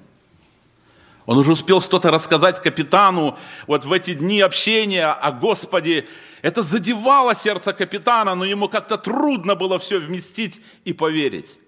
Он 1.27 1.37
уже 1.37 1.53
успел 1.53 1.83
что-то 1.83 2.11
рассказать 2.11 2.63
капитану 2.63 3.37
вот 3.67 3.85
в 3.85 3.93
эти 3.93 4.15
дни 4.15 4.41
общения 4.41 5.09
о 5.09 5.33
Господе. 5.33 6.09
Это 6.41 6.63
задевало 6.63 7.35
сердце 7.35 7.75
капитана, 7.75 8.35
но 8.35 8.47
ему 8.47 8.71
как-то 8.71 8.97
трудно 8.97 9.55
было 9.55 9.79
все 9.79 9.99
вместить 9.99 10.63
и 10.87 10.95
поверить. 10.95 11.59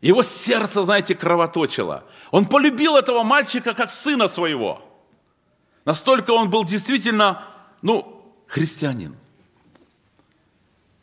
Его 0.00 0.24
сердце, 0.24 0.82
знаете, 0.82 1.14
кровоточило. 1.14 2.02
Он 2.32 2.46
полюбил 2.46 2.96
этого 2.96 3.22
мальчика 3.22 3.74
как 3.74 3.92
сына 3.92 4.26
своего– 4.26 4.82
Настолько 5.86 6.32
он 6.32 6.50
был 6.50 6.64
действительно, 6.64 7.44
ну, 7.80 8.36
христианин. 8.48 9.16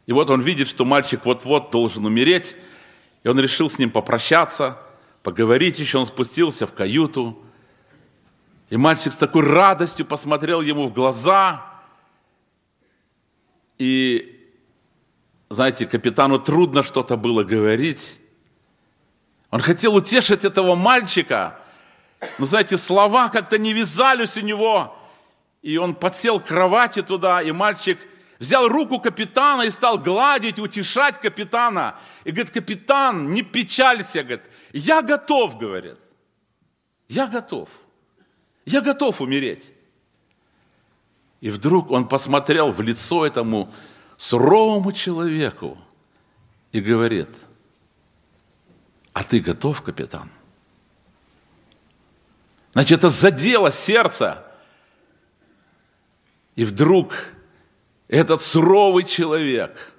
И 0.06 0.12
вот 0.12 0.30
он 0.30 0.42
видит, 0.42 0.68
что 0.68 0.84
мальчик 0.84 1.26
вот-вот 1.26 1.72
должен 1.72 2.06
умереть, 2.06 2.58
и 3.24 3.30
он 3.30 3.40
решил 3.40 3.70
с 3.70 3.80
ним 3.80 3.90
попрощаться, 3.90 4.78
поговорить 5.24 5.80
еще. 5.80 6.00
Он 6.00 6.06
спустился 6.06 6.68
в 6.68 6.74
каюту, 6.74 7.42
и 8.70 8.76
мальчик 8.76 9.14
с 9.14 9.16
такой 9.16 9.44
радостью 9.44 10.06
посмотрел 10.06 10.60
ему 10.60 10.88
в 10.88 10.94
глаза. 10.94 11.66
И, 13.78 14.52
знаете, 15.48 15.86
капитану 15.86 16.40
трудно 16.40 16.84
что-то 16.84 17.16
было 17.16 17.46
говорить. 17.46 18.18
Он 19.50 19.62
хотел 19.62 19.96
утешить 19.96 20.44
этого 20.44 20.76
мальчика– 20.76 21.58
но, 22.38 22.46
знаете, 22.46 22.78
слова 22.78 23.30
как-то 23.30 23.58
не 23.58 23.74
вязались 23.74 24.38
у 24.38 24.42
него. 24.42 24.96
И 25.62 25.78
он 25.78 25.96
подсел 25.96 26.40
к 26.40 26.48
кровати 26.48 27.02
туда, 27.02 27.42
и 27.42 27.52
мальчик 27.52 28.00
взял 28.40 28.68
руку 28.68 29.00
капитана 29.00 29.64
и 29.64 29.70
стал 29.70 29.98
гладить, 29.98 30.60
утешать 30.60 31.20
капитана. 31.20 31.96
И 32.26 32.32
говорит, 32.32 32.52
капитан, 32.52 33.32
не 33.32 33.42
печалься, 33.42 34.24
говорит, 34.24 34.44
я 34.74 35.02
готов, 35.02 35.58
говорит. 35.58 35.98
Я 37.08 37.28
готов. 37.28 37.70
Я 38.66 38.82
готов 38.82 39.22
умереть. 39.22 39.72
И 41.42 41.50
вдруг 41.50 41.92
он 41.92 42.08
посмотрел 42.08 42.72
в 42.72 42.82
лицо 42.82 43.26
этому 43.26 43.74
суровому 44.18 44.92
человеку 44.92 45.78
и 46.72 46.80
говорит, 46.80 47.30
а 49.14 49.24
ты 49.24 49.40
готов, 49.40 49.82
капитан? 49.82 50.30
Значит, 52.74 53.00
это 53.00 53.10
задело 53.10 53.72
сердце. 53.72 54.44
И 56.56 56.66
вдруг 56.66 57.14
этот 58.08 58.42
суровый 58.42 59.04
человек 59.04 59.94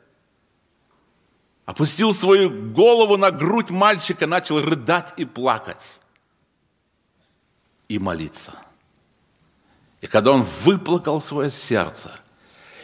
опустил 1.64 2.12
свою 2.12 2.50
голову 2.72 3.16
на 3.16 3.30
грудь 3.30 3.70
мальчика, 3.70 4.26
начал 4.26 4.60
рыдать 4.60 5.14
и 5.16 5.24
плакать. 5.24 6.00
И 7.88 7.98
молиться. 7.98 8.54
И 10.00 10.06
когда 10.06 10.32
он 10.32 10.42
выплакал 10.42 11.20
свое 11.20 11.50
сердце 11.50 12.10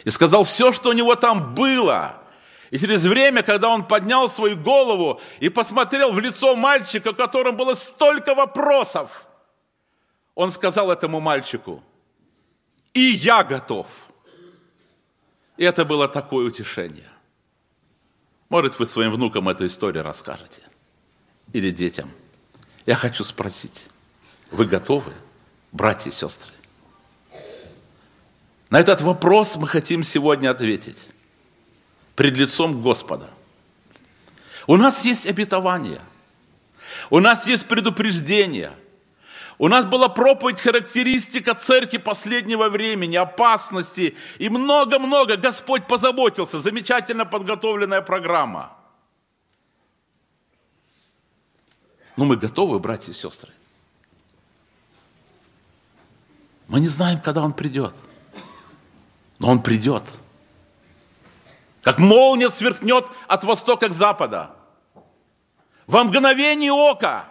и 0.05 0.09
сказал 0.09 0.43
все, 0.43 0.71
что 0.71 0.89
у 0.89 0.93
него 0.93 1.15
там 1.15 1.53
было, 1.53 2.15
и 2.71 2.79
через 2.79 3.03
время, 3.03 3.43
когда 3.43 3.69
он 3.69 3.85
поднял 3.85 4.29
свою 4.29 4.57
голову 4.57 5.19
и 5.41 5.49
посмотрел 5.49 6.13
в 6.13 6.19
лицо 6.19 6.55
мальчика, 6.55 7.09
у 7.09 7.13
которого 7.13 7.51
было 7.51 7.73
столько 7.73 8.33
вопросов– 8.33 9.25
он 10.41 10.51
сказал 10.51 10.89
этому 10.89 11.19
мальчику, 11.19 11.83
и 12.95 12.99
я 12.99 13.43
готов. 13.43 13.87
И 15.55 15.63
это 15.63 15.85
было 15.85 16.07
такое 16.07 16.47
утешение. 16.47 17.09
Может, 18.49 18.79
вы 18.79 18.87
своим 18.87 19.11
внукам 19.11 19.49
эту 19.49 19.67
историю 19.67 20.03
расскажете. 20.03 20.63
Или 21.53 21.69
детям. 21.69 22.09
Я 22.87 22.95
хочу 22.95 23.23
спросить, 23.23 23.85
вы 24.49 24.65
готовы, 24.65 25.13
братья 25.71 26.09
и 26.09 26.13
сестры? 26.13 26.51
На 28.71 28.79
этот 28.79 29.01
вопрос 29.01 29.57
мы 29.57 29.67
хотим 29.67 30.03
сегодня 30.03 30.49
ответить 30.49 31.07
пред 32.15 32.35
лицом 32.35 32.81
Господа. 32.81 33.29
У 34.65 34.75
нас 34.75 35.05
есть 35.05 35.27
обетование. 35.27 36.01
У 37.11 37.19
нас 37.19 37.45
есть 37.45 37.67
предупреждение. 37.67 38.71
У 39.61 39.67
нас 39.67 39.85
была 39.85 40.09
проповедь, 40.09 40.59
характеристика 40.59 41.53
церкви 41.53 41.97
последнего 41.97 42.67
времени, 42.67 43.15
опасности 43.15 44.17
и 44.39 44.49
много-много. 44.49 45.37
Господь 45.37 45.85
позаботился. 45.85 46.59
Замечательно 46.59 47.27
подготовленная 47.27 48.01
программа. 48.01 48.75
Но 52.17 52.25
мы 52.25 52.37
готовы, 52.37 52.79
братья 52.79 53.11
и 53.11 53.15
сестры. 53.15 53.53
Мы 56.67 56.79
не 56.79 56.87
знаем, 56.87 57.21
когда 57.21 57.43
Он 57.43 57.53
придет. 57.53 57.93
Но 59.37 59.51
Он 59.51 59.61
придет. 59.61 60.11
Как 61.83 61.99
молния 61.99 62.49
сверкнет 62.49 63.05
от 63.27 63.43
востока 63.43 63.89
к 63.89 63.93
запада. 63.93 64.55
Во 65.85 66.03
мгновение 66.03 66.71
ока. 66.71 67.30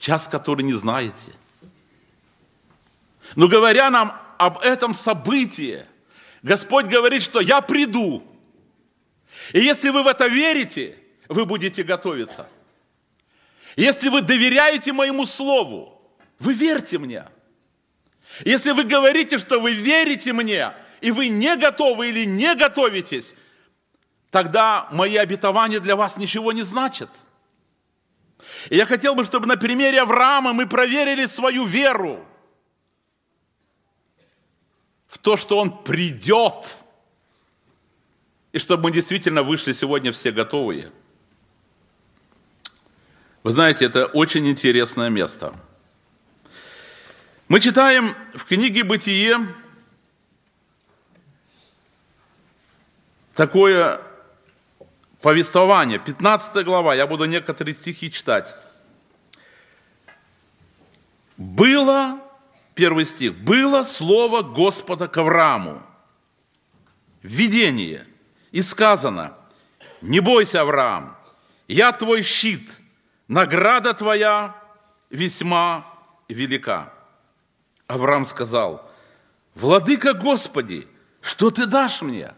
Час, 0.00 0.26
который 0.26 0.62
не 0.62 0.72
знаете. 0.72 1.30
Но 3.36 3.46
говоря 3.46 3.88
нам 3.90 4.20
об 4.38 4.58
этом 4.58 4.94
событии, 4.94 5.86
Господь 6.42 6.86
говорит, 6.86 7.22
что 7.22 7.40
я 7.40 7.60
приду. 7.60 8.24
И 9.52 9.60
если 9.60 9.90
вы 9.90 10.02
в 10.02 10.08
это 10.08 10.26
верите, 10.26 10.96
вы 11.28 11.46
будете 11.46 11.84
готовиться– 11.84 12.48
если 13.76 14.08
вы 14.08 14.22
доверяете 14.22 14.92
моему 14.92 15.26
слову, 15.26 16.00
вы 16.38 16.54
верьте 16.54 16.98
мне. 16.98 17.24
Если 18.44 18.72
вы 18.72 18.84
говорите, 18.84 19.38
что 19.38 19.60
вы 19.60 19.72
верите 19.72 20.32
мне, 20.32 20.72
и 21.00 21.10
вы 21.10 21.28
не 21.28 21.56
готовы 21.56 22.08
или 22.08 22.24
не 22.24 22.54
готовитесь, 22.54 23.34
тогда 24.30 24.88
мои 24.92 25.16
обетования 25.16 25.80
для 25.80 25.96
вас 25.96 26.16
ничего 26.16 26.52
не 26.52 26.62
значат. 26.62 27.10
И 28.68 28.76
я 28.76 28.86
хотел 28.86 29.14
бы, 29.14 29.24
чтобы 29.24 29.46
на 29.46 29.56
примере 29.56 30.00
Авраама 30.00 30.52
мы 30.52 30.66
проверили 30.66 31.26
свою 31.26 31.64
веру 31.64 32.24
в 35.08 35.18
то, 35.18 35.36
что 35.36 35.58
он 35.58 35.82
придет, 35.82 36.76
и 38.52 38.58
чтобы 38.58 38.84
мы 38.84 38.92
действительно 38.92 39.42
вышли 39.42 39.72
сегодня 39.72 40.12
все 40.12 40.30
готовые– 40.32 40.92
вы 43.42 43.52
знаете, 43.52 43.86
это 43.86 44.04
очень 44.04 44.46
интересное 44.48 45.08
место. 45.08 45.54
Мы 47.48 47.58
читаем 47.58 48.14
в 48.34 48.44
книге 48.44 48.84
«Бытие» 48.84 49.38
такое 53.34 54.02
повествование, 55.22 55.98
15 55.98 56.64
глава, 56.64 56.94
я 56.94 57.06
буду 57.06 57.24
некоторые 57.24 57.74
стихи 57.74 58.10
читать. 58.10 58.54
Было, 61.36 62.20
первый 62.74 63.06
стих, 63.06 63.34
было 63.34 63.82
слово 63.82 64.42
Господа 64.42 65.08
к 65.08 65.16
Аврааму, 65.16 65.82
видение, 67.22 68.06
и 68.52 68.62
сказано, 68.62 69.34
не 70.00 70.20
бойся, 70.20 70.62
Авраам, 70.62 71.16
я 71.68 71.92
твой 71.92 72.22
щит– 72.22 72.70
награда 73.30 73.94
твоя 73.94 74.56
весьма 75.08 75.86
велика. 76.28 76.92
Авраам 77.86 78.24
сказал, 78.24 78.90
Владыка 79.54 80.14
Господи, 80.14 80.86
что 81.22 81.50
ты 81.50 81.66
дашь 81.66 82.02
мне? 82.02 82.34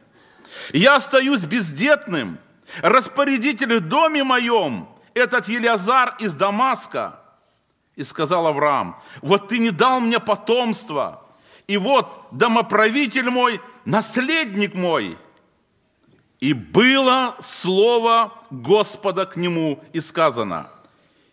Я 0.73 0.97
остаюсь 0.97 1.45
бездетным, 1.45 2.39
распорядитель 2.81 3.77
в 3.79 3.89
доме 3.89 4.25
моем, 4.25 4.89
этот 5.15 5.49
Елиазар 5.49 6.17
из 6.19 6.35
Дамаска. 6.35 7.21
И 7.97 8.05
сказал 8.05 8.47
Авраам, 8.47 9.01
вот 9.21 9.49
ты 9.49 9.59
не 9.59 9.71
дал 9.71 10.01
мне 10.01 10.19
потомства, 10.19 11.23
и 11.67 11.77
вот 11.77 12.29
домоправитель 12.31 13.29
мой, 13.29 13.61
наследник 13.85 14.75
мой. 14.75 15.19
И 16.41 16.55
было 16.55 17.37
слово 17.41 18.33
Господа 18.51 19.27
к 19.27 19.37
нему, 19.37 19.83
и 19.93 20.01
сказано– 20.01 20.71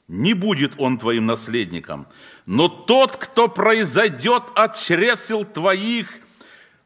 не 0.10 0.34
будет 0.34 0.74
он 0.80 0.98
твоим 0.98 1.28
наследником. 1.28 2.08
Но 2.48 2.68
тот, 2.68 3.16
кто 3.16 3.48
произойдет 3.48 4.44
от 4.56 4.76
чресел 4.76 5.46
твоих, 5.46 6.10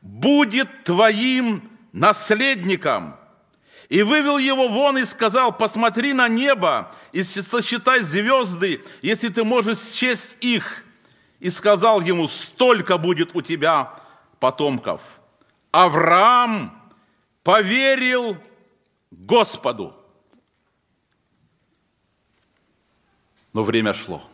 будет 0.01 0.83
твоим 0.83 1.69
наследником. 1.93 3.15
И 3.89 4.01
вывел 4.03 4.37
его 4.37 4.67
вон 4.67 4.97
и 4.97 5.05
сказал, 5.05 5.55
посмотри 5.55 6.13
на 6.13 6.27
небо 6.27 6.93
и 7.11 7.23
сосчитай 7.23 7.99
звезды, 7.99 8.83
если 9.01 9.29
ты 9.29 9.43
можешь 9.43 9.79
счесть 9.79 10.37
их. 10.41 10.83
И 11.39 11.49
сказал 11.49 12.01
ему, 12.01 12.27
столько 12.27 12.97
будет 12.97 13.35
у 13.35 13.41
тебя 13.41 13.93
потомков. 14.39 15.19
Авраам 15.71 16.81
поверил 17.43 18.37
Господу 19.11 19.95
но 23.53 23.63
время 23.63 23.93
шло. 23.93 24.27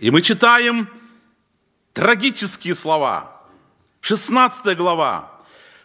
И 0.00 0.10
мы 0.10 0.22
читаем 0.22 0.88
трагические 1.92 2.74
слова. 2.74 3.42
16 4.00 4.76
глава. 4.76 5.29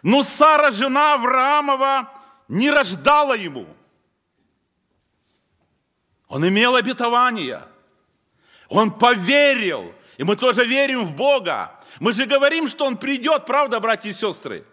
Но 0.06 0.22
Сара, 0.22 0.70
жена 0.70 1.16
Авраамова, 1.16 2.08
не 2.48 2.70
рождала 2.70 3.34
ему. 3.34 3.66
Он 6.28 6.48
имел 6.48 6.76
обетование. 6.76 7.64
Он 8.70 8.92
поверил. 8.92 9.96
И 10.18 10.24
мы 10.24 10.36
тоже 10.36 10.64
верим 10.64 11.06
в 11.06 11.16
Бога. 11.16 11.72
Мы 12.00 12.14
же 12.14 12.28
говорим, 12.28 12.68
что 12.68 12.86
Он 12.86 12.98
придет, 12.98 13.48
правда, 13.48 13.80
братья 13.80 14.08
и 14.12 14.14
сестры? 14.14 14.64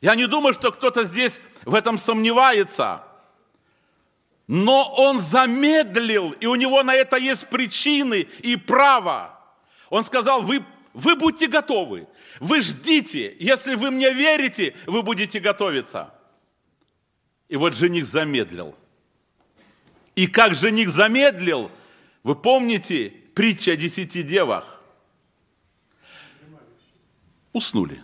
Я 0.00 0.14
не 0.14 0.26
думаю, 0.26 0.54
что 0.54 0.72
кто-то 0.72 1.04
здесь 1.04 1.42
в 1.66 1.74
этом 1.74 1.98
сомневается. 1.98 3.02
Но 4.46 4.94
он 4.96 5.18
замедлил, 5.18 6.30
и 6.40 6.46
у 6.46 6.54
него 6.54 6.82
на 6.82 6.94
это 6.94 7.18
есть 7.18 7.50
причины 7.50 8.28
и 8.40 8.56
право. 8.56 9.38
Он 9.90 10.02
сказал, 10.04 10.40
вы, 10.40 10.64
вы 10.94 11.16
будьте 11.16 11.48
готовы, 11.48 12.08
вы 12.40 12.60
ждите, 12.60 13.36
если 13.38 13.74
вы 13.74 13.90
мне 13.90 14.12
верите, 14.12 14.74
вы 14.86 15.02
будете 15.02 15.40
готовиться. 15.40 16.12
И 17.48 17.56
вот 17.56 17.74
жених 17.74 18.06
замедлил. 18.06 18.74
И 20.14 20.26
как 20.26 20.54
жених 20.54 20.88
замедлил, 20.88 21.70
вы 22.22 22.34
помните 22.34 23.12
притча 23.34 23.72
о 23.72 23.76
десяти 23.76 24.22
девах? 24.22 24.82
Уснули. 27.52 28.02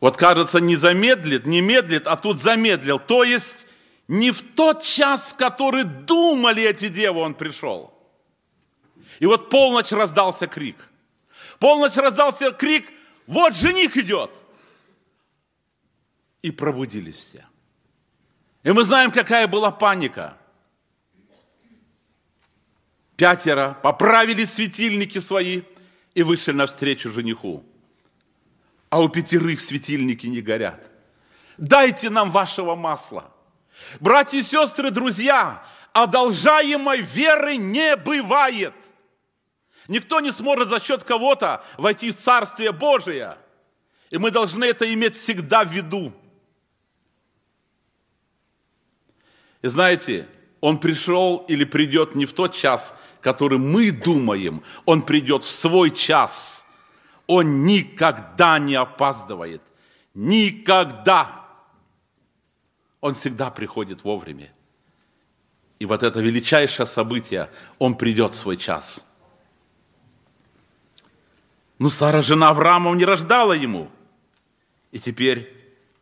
Вот 0.00 0.16
кажется, 0.16 0.60
не 0.60 0.76
замедлит, 0.76 1.46
не 1.46 1.60
медлит, 1.60 2.06
а 2.06 2.16
тут 2.16 2.38
замедлил. 2.38 2.98
То 2.98 3.24
есть 3.24 3.66
не 4.06 4.30
в 4.30 4.42
тот 4.54 4.82
час, 4.82 5.32
который 5.32 5.84
думали 5.84 6.62
эти 6.62 6.88
девы, 6.88 7.20
он 7.20 7.34
пришел. 7.34 7.92
И 9.18 9.26
вот 9.26 9.48
полночь 9.48 9.92
раздался 9.92 10.46
крик. 10.46 10.76
Полночь 11.58 11.96
раздался 11.96 12.50
крик, 12.52 12.90
вот 13.26 13.54
жених 13.54 13.96
идет. 13.96 14.30
И 16.42 16.50
пробудились 16.50 17.16
все. 17.16 17.46
И 18.62 18.72
мы 18.72 18.84
знаем, 18.84 19.10
какая 19.10 19.46
была 19.46 19.70
паника. 19.70 20.36
Пятеро 23.16 23.78
поправили 23.82 24.44
светильники 24.44 25.18
свои 25.18 25.62
и 26.14 26.22
вышли 26.22 26.52
навстречу 26.52 27.12
жениху 27.12 27.64
а 28.94 29.00
у 29.00 29.08
пятерых 29.08 29.60
светильники 29.60 30.28
не 30.28 30.40
горят. 30.40 30.88
Дайте 31.58 32.10
нам 32.10 32.30
вашего 32.30 32.76
масла. 32.76 33.28
Братья 33.98 34.38
и 34.38 34.42
сестры, 34.44 34.92
друзья, 34.92 35.64
одолжаемой 35.92 37.00
веры 37.00 37.56
не 37.56 37.96
бывает. 37.96 38.72
Никто 39.88 40.20
не 40.20 40.32
сможет 40.32 40.68
за 40.68 40.80
счет 40.80 41.04
кого-то 41.04 41.64
войти 41.76 42.10
в 42.10 42.16
Царствие 42.16 42.72
Божие. 42.72 43.36
И 44.10 44.18
мы 44.18 44.30
должны 44.30 44.64
это 44.64 44.92
иметь 44.92 45.14
всегда 45.14 45.64
в 45.64 45.72
виду. 45.72 46.12
И 49.62 49.68
знаете, 49.68 50.28
он 50.60 50.78
пришел 50.78 51.44
или 51.48 51.64
придет 51.64 52.14
не 52.14 52.26
в 52.26 52.32
тот 52.32 52.54
час, 52.54 52.94
который 53.20 53.58
мы 53.58 53.90
думаем, 53.90 54.62
он 54.84 55.02
придет 55.02 55.44
в 55.44 55.50
свой 55.50 55.90
час– 55.90 56.62
он 57.26 57.64
никогда 57.64 58.58
не 58.58 58.74
опаздывает. 58.74 59.62
Никогда. 60.14 61.44
Он 63.00 63.14
всегда 63.14 63.50
приходит 63.50 64.04
вовремя. 64.04 64.52
И 65.78 65.86
вот 65.86 66.02
это 66.02 66.20
величайшее 66.20 66.86
событие, 66.86 67.50
он 67.78 67.96
придет 67.96 68.32
в 68.32 68.36
свой 68.36 68.56
час. 68.56 69.04
Но 71.78 71.90
Сара, 71.90 72.22
жена 72.22 72.50
Авраамов, 72.50 72.96
не 72.96 73.04
рождала 73.04 73.52
ему. 73.52 73.90
И 74.92 74.98
теперь 74.98 75.52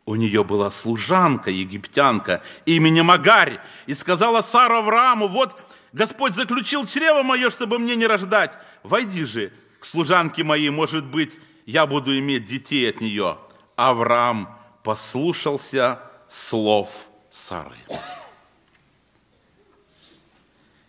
у 0.05 0.15
нее 0.15 0.43
была 0.43 0.69
служанка, 0.69 1.49
египтянка, 1.49 2.41
именем 2.65 3.09
Агарь. 3.09 3.59
И 3.87 3.93
сказала 3.93 4.41
Сара 4.41 4.79
Аврааму, 4.79 5.27
вот 5.27 5.57
Господь 5.93 6.33
заключил 6.33 6.85
чрево 6.85 7.23
мое, 7.23 7.49
чтобы 7.49 7.79
мне 7.79 7.95
не 7.95 8.05
рождать. 8.05 8.57
Войди 8.83 9.25
же 9.25 9.51
к 9.79 9.85
служанке 9.85 10.43
моей, 10.43 10.69
может 10.69 11.05
быть, 11.05 11.39
я 11.65 11.85
буду 11.85 12.17
иметь 12.17 12.45
детей 12.45 12.89
от 12.89 13.01
нее. 13.01 13.37
Авраам 13.75 14.57
послушался 14.83 15.99
слов 16.27 17.09
Сары. 17.31 17.77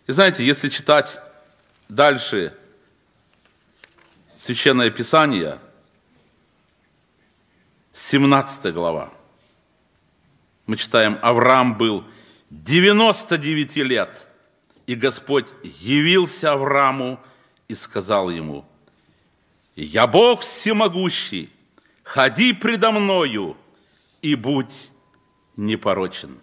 И 0.05 0.11
знаете, 0.11 0.45
если 0.45 0.69
читать 0.69 1.19
дальше 1.89 2.55
Священное 4.37 4.89
Писание, 4.89 5.59
17 7.93 8.73
глава, 8.73 9.13
мы 10.65 10.75
читаем, 10.75 11.17
Авраам 11.21 11.77
был 11.77 12.03
99 12.49 13.77
лет, 13.77 14.27
и 14.87 14.95
Господь 14.95 15.53
явился 15.63 16.51
Аврааму 16.51 17.17
и 17.69 17.75
сказал 17.75 18.29
ему, 18.29 18.65
«Я 19.77 20.05
Бог 20.05 20.41
всемогущий, 20.41 21.49
ходи 22.03 22.51
предо 22.51 22.91
мною 22.91 23.55
и 24.21 24.35
будь 24.35 24.91
непорочен». 25.55 26.41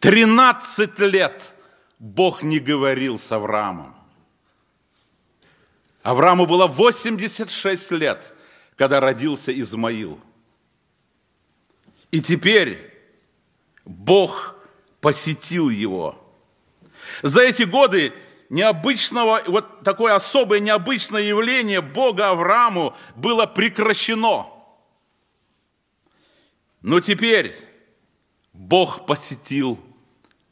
Тринадцать 0.00 0.98
лет 0.98 1.54
Бог 2.00 2.42
не 2.42 2.58
говорил 2.58 3.16
с 3.16 3.30
Авраамом. 3.30 3.97
Аврааму 6.02 6.46
было 6.46 6.66
86 6.66 7.90
лет, 7.92 8.32
когда 8.76 9.00
родился 9.00 9.58
Измаил. 9.58 10.20
И 12.10 12.20
теперь 12.20 12.94
Бог 13.84 14.54
посетил 15.00 15.68
его. 15.68 16.24
За 17.22 17.42
эти 17.42 17.62
годы 17.62 18.12
необычного, 18.48 19.42
вот 19.46 19.82
такое 19.82 20.14
особое 20.14 20.60
необычное 20.60 21.22
явление 21.22 21.80
Бога 21.80 22.30
Аврааму 22.30 22.96
было 23.16 23.46
прекращено. 23.46 24.46
Но 26.80 27.00
теперь 27.00 27.54
Бог 28.52 29.04
посетил 29.06 29.78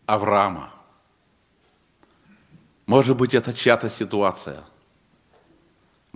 Авраама. 0.06 0.72
Может 2.86 3.16
быть, 3.16 3.34
это 3.34 3.52
чья-то 3.52 3.88
ситуация. 3.90 4.64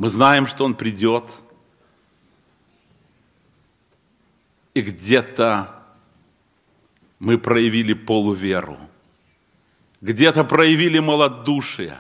Мы 0.01 0.09
знаем, 0.09 0.47
что 0.47 0.65
он 0.65 0.77
придет, 0.77 1.25
и 4.73 4.81
где-то 4.81 5.75
мы 7.19 7.37
проявили 7.37 7.93
полуверу, 7.93 8.79
где-то 10.01 10.45
проявили 10.45 11.01
малодушие, 11.01 11.99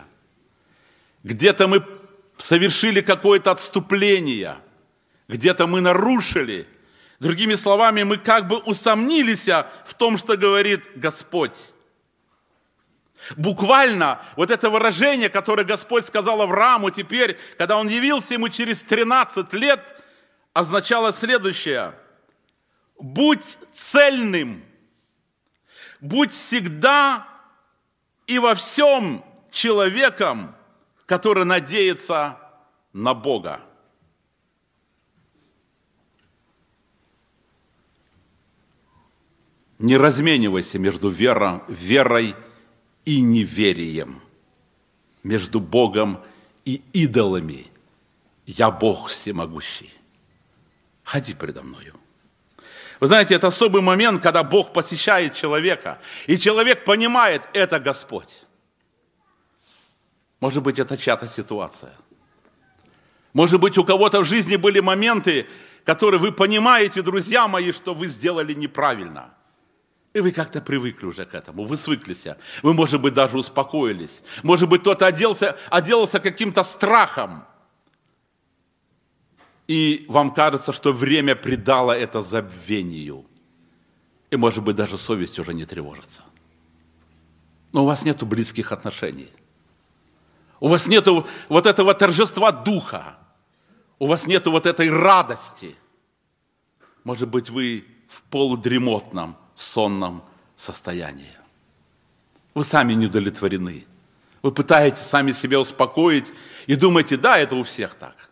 где-то 1.25 1.69
мы 1.69 1.85
совершили 2.39 3.03
какое-то 3.03 3.51
отступление, 3.51 4.57
где-то 5.29 5.67
мы 5.67 5.83
нарушили. 5.83 6.67
Другими 7.19 7.53
словами, 7.55 8.05
мы 8.05 8.17
как 8.17 8.49
бы 8.49 8.57
усомнились 8.61 9.47
в 9.85 9.93
том, 9.93 10.17
что 10.17 10.39
говорит 10.39 10.81
Господь. 10.97 11.75
Буквально 13.37 14.21
вот 14.37 14.51
это 14.51 14.71
выражение, 14.71 15.29
которое 15.29 15.65
Господь 15.65 16.07
сказал 16.07 16.43
Аврааму 16.43 16.91
теперь, 16.91 17.39
когда 17.59 17.77
он 17.79 17.89
явился 17.89 18.35
ему 18.35 18.49
через 18.49 18.83
13 18.83 19.53
лет, 19.55 19.81
означало 20.53 21.13
следующее. 21.13 21.95
Будь 22.99 23.59
цельным, 23.73 24.65
будь 26.01 26.33
всегда 26.33 27.27
и 28.27 28.39
во 28.39 28.55
всем 28.55 29.25
человеком, 29.51 30.55
который 31.07 31.45
надеется 31.45 32.39
на 32.93 33.15
Бога. 33.15 33.61
Не 39.79 39.97
разменивайся 39.97 40.79
между 40.79 41.09
верой, 41.09 41.63
верой 41.69 42.31
и 42.31 42.50
неверием, 43.07 44.23
между 45.23 45.61
Богом 45.61 46.23
и 46.65 46.83
идолами. 46.93 47.67
Я 48.47 48.71
Бог 48.71 49.09
всемогущий. 49.09 49.93
Ходи 51.05 51.35
предо 51.35 51.63
мною. 51.63 51.95
Вы 53.01 53.07
знаете, 53.07 53.35
это 53.35 53.47
особый 53.47 53.81
момент, 53.81 54.23
когда 54.23 54.43
Бог 54.43 54.73
посещает 54.73 55.35
человека, 55.35 55.99
и 56.27 56.37
человек 56.37 56.85
понимает, 56.85 57.43
это 57.55 57.81
Господь. 57.81 58.43
Может 60.41 60.63
быть, 60.63 60.79
это 60.79 60.97
чья-то 60.97 61.27
ситуация. 61.27 61.95
Может 63.33 63.61
быть, 63.61 63.79
у 63.79 63.85
кого-то 63.85 64.21
в 64.21 64.25
жизни 64.25 64.57
были 64.57 64.81
моменты, 64.81 65.47
которые 65.85 66.21
вы 66.21 66.33
понимаете, 66.33 67.03
друзья 67.03 67.49
мои, 67.49 67.73
что 67.73 67.95
вы 67.95 68.07
сделали 68.07 68.53
неправильно– 68.53 69.35
и 70.13 70.21
вы 70.21 70.33
как-то 70.33 70.61
привыкли 70.61 71.07
уже 71.07 71.25
к 71.25 71.35
этому, 71.35 71.65
вы 71.65 71.77
свыклись. 71.77 72.27
Вы, 72.63 72.75
может 72.75 73.01
быть, 73.01 73.15
даже 73.15 73.39
успокоились. 73.39 74.23
Может 74.43 74.69
быть, 74.69 74.81
кто-то 74.81 75.07
оделся, 75.07 75.57
оделся 75.71 76.19
каким-то 76.19 76.65
страхом. 76.65 77.45
И 79.69 80.05
вам 80.09 80.35
кажется, 80.35 80.73
что 80.73 80.93
время 80.93 81.37
придало 81.37 81.93
это 81.93 82.23
забвению. 82.23 83.25
И, 84.31 84.37
может 84.37 84.65
быть, 84.65 84.75
даже 84.75 84.99
совесть 84.99 85.39
уже 85.39 85.55
не 85.55 85.65
тревожится. 85.65 86.25
Но 87.73 87.85
у 87.85 87.87
вас 87.87 88.05
нет 88.05 88.21
близких 88.25 88.73
отношений. 88.73 89.31
У 90.59 90.67
вас 90.67 90.89
нет 90.89 91.07
вот 91.49 91.67
этого 91.67 91.95
торжества 91.95 92.51
духа. 92.51 93.17
У 94.01 94.07
вас 94.07 94.27
нет 94.27 94.47
вот 94.49 94.67
этой 94.67 94.91
радости. 94.91 95.77
Может 97.05 97.29
быть, 97.29 97.49
вы 97.49 97.85
в 98.09 98.25
полудремотном 98.25 99.37
сонном 99.63 100.23
состоянии. 100.57 101.33
Вы 102.55 102.65
сами 102.65 102.95
не 102.95 103.07
удовлетворены. 103.07 103.87
Вы 104.43 104.53
пытаетесь 104.53 105.03
сами 105.03 105.33
себя 105.33 105.61
успокоить 105.61 106.33
и 106.67 106.75
думаете, 106.75 107.17
да, 107.17 107.39
это 107.39 107.57
у 107.57 107.63
всех 107.63 107.95
так. 107.95 108.31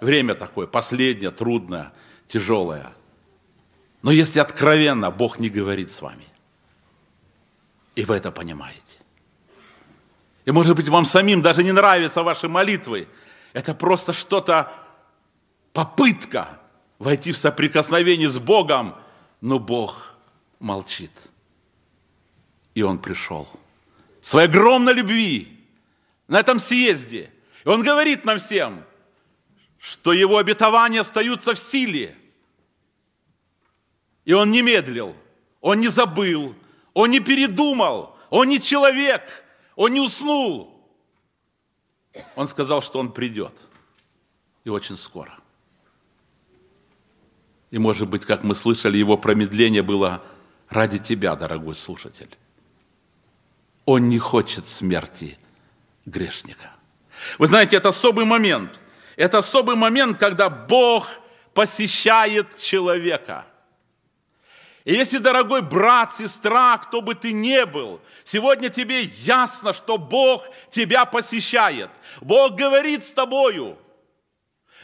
Время 0.00 0.34
такое, 0.34 0.66
последнее, 0.66 1.30
трудное, 1.30 1.92
тяжелое. 2.28 2.92
Но 4.02 4.10
если 4.10 4.40
откровенно, 4.40 5.10
Бог 5.10 5.38
не 5.38 5.48
говорит 5.48 5.90
с 5.90 6.00
вами. 6.00 6.26
И 7.94 8.04
вы 8.04 8.16
это 8.16 8.32
понимаете. 8.32 8.98
И 10.44 10.50
может 10.50 10.76
быть 10.76 10.88
вам 10.88 11.04
самим 11.04 11.40
даже 11.40 11.62
не 11.62 11.72
нравятся 11.72 12.22
ваши 12.22 12.48
молитвы. 12.48 13.06
Это 13.52 13.74
просто 13.74 14.12
что-то, 14.12 14.72
попытка 15.72 16.48
войти 16.98 17.32
в 17.32 17.36
соприкосновение 17.36 18.30
с 18.30 18.38
Богом, 18.38 18.96
но 19.40 19.58
Бог 19.58 20.11
молчит. 20.62 21.12
И 22.74 22.82
он 22.82 22.98
пришел. 22.98 23.48
Своей 24.20 24.48
огромной 24.48 24.94
любви 24.94 25.60
на 26.28 26.40
этом 26.40 26.58
съезде. 26.58 27.30
И 27.64 27.68
он 27.68 27.82
говорит 27.82 28.24
нам 28.24 28.38
всем, 28.38 28.84
что 29.78 30.12
его 30.12 30.38
обетования 30.38 31.00
остаются 31.00 31.54
в 31.54 31.58
силе. 31.58 32.16
И 34.24 34.32
он 34.32 34.50
не 34.50 34.62
медлил, 34.62 35.16
он 35.60 35.80
не 35.80 35.88
забыл, 35.88 36.54
он 36.94 37.10
не 37.10 37.18
передумал, 37.18 38.16
он 38.30 38.48
не 38.48 38.60
человек, 38.60 39.22
он 39.74 39.92
не 39.92 40.00
уснул. 40.00 40.72
Он 42.36 42.46
сказал, 42.46 42.82
что 42.82 43.00
он 43.00 43.12
придет. 43.12 43.52
И 44.64 44.68
очень 44.68 44.96
скоро. 44.96 45.36
И 47.72 47.78
может 47.78 48.08
быть, 48.08 48.24
как 48.24 48.44
мы 48.44 48.54
слышали, 48.54 48.98
его 48.98 49.16
промедление 49.16 49.82
было 49.82 50.22
ради 50.72 50.98
тебя, 50.98 51.36
дорогой 51.36 51.74
слушатель. 51.74 52.36
Он 53.84 54.08
не 54.08 54.18
хочет 54.18 54.64
смерти 54.64 55.38
грешника. 56.06 56.70
Вы 57.38 57.46
знаете, 57.46 57.76
это 57.76 57.90
особый 57.90 58.24
момент. 58.24 58.80
Это 59.16 59.38
особый 59.38 59.76
момент, 59.76 60.18
когда 60.18 60.48
Бог 60.48 61.08
посещает 61.54 62.56
человека. 62.56 63.44
И 64.84 64.94
если, 64.94 65.18
дорогой 65.18 65.62
брат, 65.62 66.16
сестра, 66.16 66.76
кто 66.78 67.02
бы 67.02 67.14
ты 67.14 67.32
ни 67.32 67.64
был, 67.64 68.00
сегодня 68.24 68.68
тебе 68.68 69.02
ясно, 69.02 69.72
что 69.72 69.96
Бог 69.96 70.44
тебя 70.70 71.04
посещает. 71.04 71.90
Бог 72.20 72.56
говорит 72.56 73.04
с 73.04 73.12
тобою. 73.12 73.78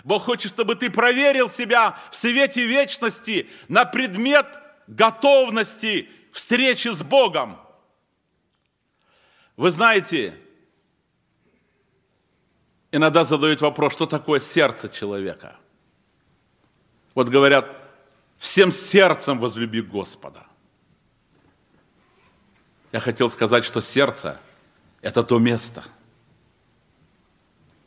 Бог 0.04 0.24
хочет, 0.24 0.52
чтобы 0.52 0.76
ты 0.76 0.90
проверил 0.90 1.50
себя 1.50 1.98
в 2.12 2.16
свете 2.16 2.64
вечности 2.64 3.48
на 3.66 3.84
предмет 3.84 4.46
готовности 4.88 6.08
встречи 6.32 6.88
с 6.88 7.02
Богом. 7.02 7.60
Вы 9.56 9.70
знаете, 9.70 10.34
иногда 12.90 13.24
задают 13.24 13.60
вопрос, 13.60 13.92
что 13.92 14.06
такое 14.06 14.40
сердце 14.40 14.88
человека. 14.88 15.56
Вот 17.14 17.28
говорят, 17.28 17.66
всем 18.38 18.72
сердцем 18.72 19.38
возлюби 19.38 19.82
Господа. 19.82 20.46
Я 22.92 23.00
хотел 23.00 23.28
сказать, 23.28 23.64
что 23.64 23.80
сердце– 23.80 24.40
это 25.02 25.22
то 25.22 25.38
место, 25.38 25.84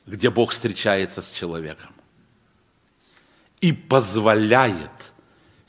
где 0.06 0.30
Бог 0.30 0.52
встречается 0.52 1.22
с 1.22 1.32
человеком 1.32 1.96
и 3.62 3.72
позволяет 3.72 5.14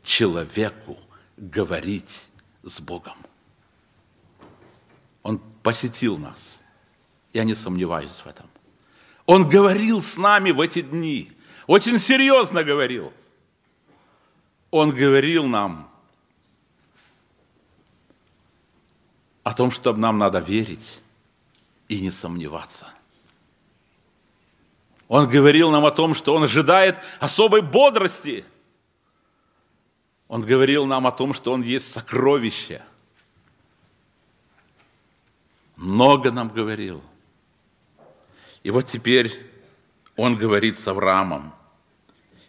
человеку 0.03 0.99
говорить 1.37 2.29
с 2.63 2.81
Богом. 2.81 3.17
Он 5.23 5.41
посетил 5.63 6.19
нас. 6.19 6.61
Я 7.33 7.45
не 7.45 7.55
сомневаюсь 7.55 8.21
в 8.25 8.27
этом. 8.27 8.47
Он 9.27 9.49
говорил 9.49 10.03
с 10.03 10.17
нами 10.17 10.51
в 10.51 10.61
эти 10.61 10.83
дни. 10.83 11.33
Очень 11.67 11.99
серьезно 11.99 12.65
говорил. 12.65 13.13
Он 14.71 14.91
говорил 14.91 15.47
нам 15.47 15.91
о 19.43 19.55
том, 19.55 19.71
что 19.71 19.93
нам 19.95 20.19
надо 20.19 20.39
верить 20.39 21.01
и 21.89 22.01
не 22.01 22.11
сомневаться. 22.11 22.89
Он 25.09 25.29
говорил 25.29 25.71
нам 25.71 25.85
о 25.85 25.91
том, 25.91 26.15
что 26.15 26.35
Он 26.35 26.45
ожидает 26.45 26.97
особой 27.21 27.61
бодрости. 27.61 28.45
Он 30.33 30.41
говорил 30.41 30.87
нам 30.87 31.07
о 31.07 31.13
том, 31.13 31.35
что 31.35 31.53
Он 31.53 31.61
есть 31.61 31.93
сокровище. 31.93 32.81
Много 35.77 36.31
нам 36.31 36.49
говорил. 36.49 37.03
И 38.63 38.71
вот 38.71 38.87
теперь 38.87 39.31
Он 40.17 40.39
говорит 40.39 40.79
с 40.79 40.89
Авраамом. 40.89 41.53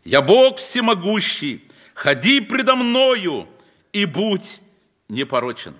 «Я 0.05 0.21
Бог 0.21 0.59
всемогущий, 0.59 1.69
ходи 1.93 2.39
предо 2.39 2.77
мною 2.77 3.49
и 3.91 4.05
будь 4.05 4.61
непорочен». 5.09 5.75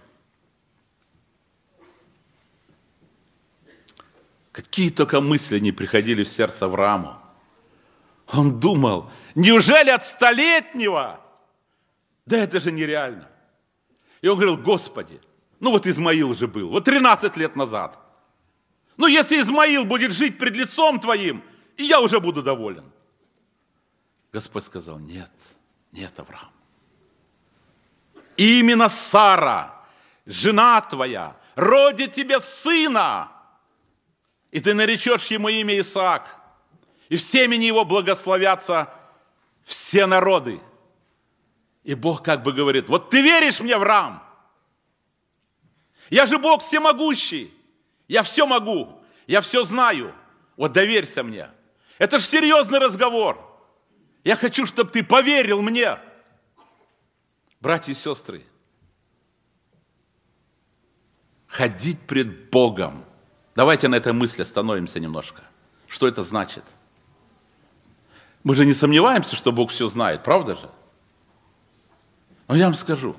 Какие 4.51 4.89
только 4.89 5.21
мысли 5.21 5.57
не 5.57 5.71
приходили 5.71 6.25
в 6.25 6.27
сердце 6.27 6.65
Аврааму. 6.65 7.17
Он 8.27 8.59
думал, 8.59 9.09
неужели 9.35 9.89
от 9.89 10.05
столетнего? 10.05 11.22
Да 12.25 12.37
это 12.37 12.59
же 12.59 12.71
нереально. 12.71 13.29
И 14.21 14.27
он 14.27 14.35
говорил, 14.37 14.57
Господи, 14.57 15.19
ну 15.59 15.71
вот 15.71 15.85
Измаил 15.85 16.33
же 16.33 16.47
был, 16.47 16.69
вот 16.69 16.85
13 16.85 17.37
лет 17.37 17.55
назад. 17.55 17.97
Ну 18.97 19.07
если 19.07 19.41
Измаил 19.41 19.85
будет 19.85 20.11
жить 20.11 20.37
пред 20.37 20.55
лицом 20.55 20.99
Твоим, 20.99 21.43
и 21.77 21.83
я 21.83 21.99
уже 21.99 22.19
буду 22.19 22.41
доволен. 22.41 22.85
Господь 24.31 24.63
сказал, 24.63 24.99
нет, 24.99 25.31
нет, 25.91 26.19
Авраам. 26.19 26.49
Именно 28.35 28.89
Сара, 28.89 29.73
жена 30.25 30.81
твоя, 30.81 31.35
родит 31.55 32.13
тебе 32.13 32.39
сына, 32.39 33.31
и 34.51 34.59
ты 34.59 34.73
наречешь 34.73 35.27
ему 35.27 35.49
имя 35.49 35.79
Исаак, 35.79 36.27
и 37.09 37.17
в 37.17 37.21
семени 37.21 37.65
его 37.65 37.85
благословятся 37.85 38.89
все 39.63 40.05
народы. 40.05 40.59
И 41.83 41.95
Бог 41.95 42.23
как 42.23 42.43
бы 42.43 42.53
говорит, 42.53 42.89
вот 42.89 43.09
ты 43.09 43.21
веришь 43.21 43.59
мне, 43.59 43.75
Авраам? 43.75 44.23
Я 46.09 46.25
же 46.25 46.37
Бог 46.37 46.61
всемогущий. 46.61 47.53
Я 48.07 48.23
все 48.23 48.45
могу. 48.45 49.01
Я 49.27 49.41
все 49.41 49.63
знаю. 49.63 50.13
Вот 50.55 50.73
доверься 50.73 51.23
мне. 51.23 51.49
Это 51.97 52.19
же 52.19 52.25
серьезный 52.25 52.79
разговор. 52.79 53.39
Я 54.23 54.35
хочу, 54.35 54.65
чтобы 54.65 54.91
ты 54.91 55.03
поверил 55.03 55.61
мне. 55.61 55.97
Братья 57.59 57.91
и 57.91 57.95
сестры, 57.95 58.43
ходить 61.47 61.99
пред 62.01 62.49
Богом– 62.49 63.05
Давайте 63.55 63.87
на 63.87 63.95
этой 63.95 64.13
мысли 64.13 64.41
остановимся 64.41 64.99
немножко. 64.99 65.43
Что 65.87 66.07
это 66.07 66.23
значит? 66.23 66.63
Мы 68.43 68.55
же 68.55 68.65
не 68.65 68.73
сомневаемся, 68.73 69.35
что 69.35 69.51
Бог 69.51 69.71
все 69.71 69.87
знает, 69.87 70.23
правда 70.23 70.55
же? 70.55 70.69
Но 72.47 72.55
я 72.55 72.65
вам 72.65 72.73
скажу. 72.73 73.15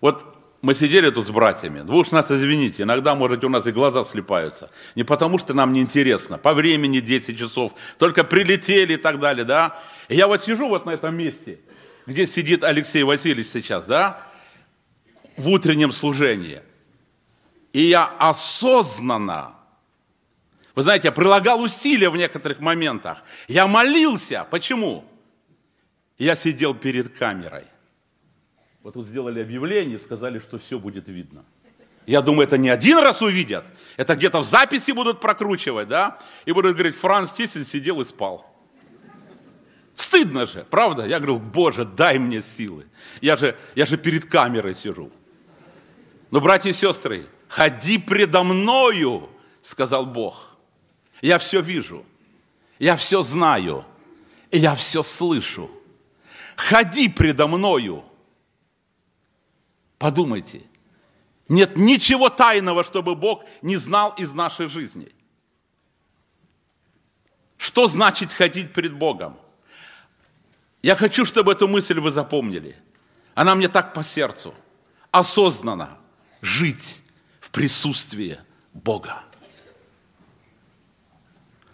Вот 0.00 0.24
мы 0.62 0.74
сидели 0.74 1.10
тут 1.10 1.26
с 1.26 1.30
братьями. 1.30 1.80
Вы 1.80 1.98
уж 1.98 2.10
нас 2.10 2.30
извините, 2.30 2.84
иногда, 2.84 3.14
может, 3.14 3.44
у 3.44 3.48
нас 3.48 3.66
и 3.66 3.72
глаза 3.72 4.04
слепаются. 4.04 4.70
Не 4.94 5.04
потому, 5.04 5.38
что 5.38 5.54
нам 5.54 5.72
неинтересно. 5.72 6.38
По 6.38 6.54
времени 6.54 7.00
10 7.00 7.38
часов. 7.38 7.74
Только 7.98 8.24
прилетели 8.24 8.94
и 8.94 8.96
так 8.96 9.20
далее, 9.20 9.44
да? 9.44 9.78
И 10.08 10.16
я 10.16 10.26
вот 10.26 10.42
сижу 10.42 10.68
вот 10.68 10.86
на 10.86 10.90
этом 10.90 11.14
месте, 11.16 11.58
где 12.06 12.26
сидит 12.26 12.64
Алексей 12.64 13.02
Васильевич 13.02 13.48
сейчас, 13.48 13.86
да? 13.86 14.22
В 15.36 15.48
утреннем 15.48 15.92
служении– 15.92 16.62
и 17.74 17.86
я 17.86 18.06
осознанно, 18.20 19.56
вы 20.76 20.82
знаете, 20.82 21.08
я 21.08 21.12
прилагал 21.12 21.60
усилия 21.60 22.08
в 22.08 22.16
некоторых 22.16 22.60
моментах. 22.60 23.24
Я 23.48 23.66
молился. 23.66 24.46
Почему? 24.48 25.04
Я 26.16 26.36
сидел 26.36 26.74
перед 26.74 27.18
камерой. 27.18 27.64
Вот 28.84 28.92
тут 28.92 29.06
сделали 29.06 29.40
объявление, 29.40 29.98
сказали, 29.98 30.38
что 30.38 30.58
все 30.58 30.78
будет 30.78 31.08
видно. 31.08 31.42
Я 32.04 32.20
думаю, 32.20 32.46
это 32.46 32.58
не 32.58 32.68
один 32.68 32.98
раз 32.98 33.22
увидят, 33.22 33.64
это 33.96 34.14
где-то 34.14 34.40
в 34.40 34.44
записи 34.44 34.90
будут 34.90 35.22
прокручивать, 35.22 35.88
да? 35.88 36.18
И 36.44 36.52
будут 36.52 36.74
говорить, 36.74 36.94
Франц 36.94 37.30
Тисин 37.30 37.64
сидел 37.64 38.02
и 38.02 38.04
спал. 38.04 38.46
Стыдно 39.94 40.44
же, 40.44 40.66
правда? 40.68 41.06
Я 41.06 41.18
говорю, 41.18 41.38
Боже, 41.38 41.86
дай 41.86 42.18
мне 42.18 42.42
силы. 42.42 42.84
Я 43.22 43.36
же, 43.36 43.56
я 43.74 43.86
же 43.86 43.96
перед 43.96 44.26
камерой 44.26 44.74
сижу. 44.74 45.10
Но, 46.30 46.42
братья 46.42 46.68
и 46.68 46.74
сестры, 46.74 47.24
ходи 47.48 47.96
предо 47.96 48.42
мною, 48.42 49.30
сказал 49.62 50.04
Бог. 50.04 50.58
Я 51.22 51.38
все 51.38 51.62
вижу, 51.62 52.04
я 52.78 52.96
все 52.96 53.22
знаю, 53.22 53.86
и 54.50 54.58
я 54.58 54.74
все 54.74 55.02
слышу. 55.02 55.70
Ходи 56.54 57.08
предо 57.08 57.46
мною. 57.46 58.04
Подумайте, 60.04 60.60
нет 61.48 61.76
ничего 61.76 62.28
тайного, 62.28 62.84
чтобы 62.84 63.14
Бог 63.14 63.42
не 63.62 63.78
знал 63.78 64.12
из 64.18 64.34
нашей 64.34 64.68
жизни. 64.68 65.10
Что 67.56 67.88
значит 67.88 68.30
ходить 68.30 68.74
пред 68.74 68.92
Богом? 68.92 69.38
Я 70.82 70.94
хочу, 70.94 71.24
чтобы 71.24 71.52
эту 71.52 71.68
мысль 71.68 72.00
вы 72.00 72.10
запомнили. 72.10 72.76
Она 73.34 73.54
мне 73.54 73.66
так 73.66 73.94
по 73.94 74.04
сердцу. 74.04 74.54
Осознанно 75.10 75.96
жить 76.42 77.00
присутствие 77.54 78.44
Бога. 78.74 79.22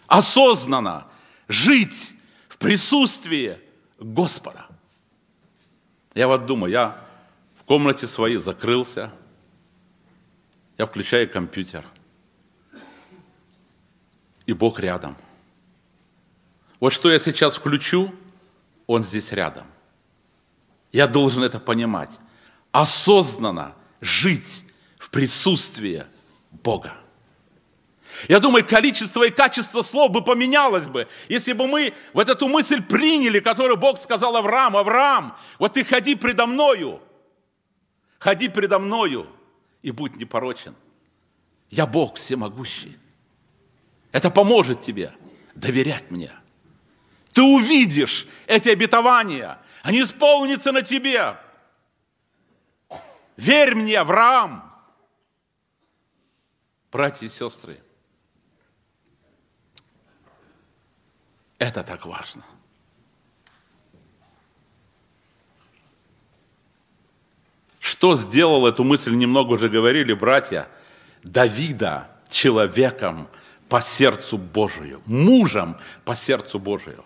Осознанно 0.07 1.05
жить 1.49 2.13
в 2.47 2.57
присутствии 2.57 3.59
Господа. 3.99 4.67
Я 6.13 6.29
вот 6.29 6.45
думаю, 6.45 6.71
я 6.71 7.05
в 7.10 7.10
комнате 7.71 8.05
своей 8.05 8.35
закрылся, 8.35 9.13
я 10.77 10.85
включаю 10.85 11.29
компьютер, 11.29 11.85
и 14.45 14.51
Бог 14.51 14.81
рядом. 14.81 15.15
Вот 16.81 16.91
что 16.91 17.09
я 17.09 17.17
сейчас 17.17 17.55
включу, 17.55 18.13
Он 18.87 19.03
здесь 19.03 19.31
рядом. 19.31 19.65
Я 20.91 21.07
должен 21.07 21.43
это 21.43 21.61
понимать. 21.61 22.09
Осознанно 22.73 23.73
жить 24.01 24.65
в 24.97 25.09
присутствие 25.09 26.07
Бога. 26.51 26.91
Я 28.27 28.41
думаю, 28.41 28.67
количество 28.67 29.23
и 29.23 29.29
качество 29.29 29.81
слов 29.81 30.11
бы 30.11 30.21
поменялось 30.21 30.87
бы, 30.87 31.07
если 31.29 31.53
бы 31.53 31.67
мы 31.67 31.93
вот 32.11 32.27
эту 32.27 32.49
мысль 32.49 32.83
приняли, 32.83 33.39
которую 33.39 33.77
Бог 33.77 33.97
сказал 33.97 34.35
Аврааму, 34.35 34.79
Авраам, 34.79 35.37
вот 35.57 35.71
ты 35.71 35.85
ходи 35.85 36.15
предо 36.15 36.45
мною, 36.45 36.99
ходи 38.21 38.49
предо 38.49 38.77
мною 38.79 39.27
и 39.81 39.89
будь 39.89 40.15
непорочен. 40.15 40.75
Я 41.71 41.87
Бог 41.87 42.15
всемогущий. 42.17 42.99
Это 44.11 44.29
поможет 44.29 44.81
тебе 44.81 45.11
доверять 45.55 46.11
мне. 46.11 46.31
Ты 47.33 47.41
увидишь 47.41 48.27
эти 48.45 48.69
обетования, 48.69 49.57
они 49.81 50.03
исполнятся 50.03 50.71
на 50.71 50.83
тебе. 50.83 51.35
Верь 53.37 53.73
мне, 53.73 53.99
Авраам, 53.99 54.71
Братья 56.91 57.25
и 57.25 57.29
сестры, 57.29 57.81
это 61.57 61.83
так 61.83 62.05
важно. 62.05 62.45
Что 67.81 68.15
сделал 68.15 68.67
эту 68.67 68.83
мысль, 68.83 69.15
немного 69.15 69.53
уже 69.53 69.67
говорили 69.67 70.13
братья, 70.13 70.67
Давида 71.23 72.07
человеком 72.29 73.27
по 73.67 73.81
сердцу 73.81 74.37
Божию, 74.37 75.01
мужем 75.07 75.77
по 76.05 76.15
сердцу 76.15 76.59
Божию. 76.59 77.03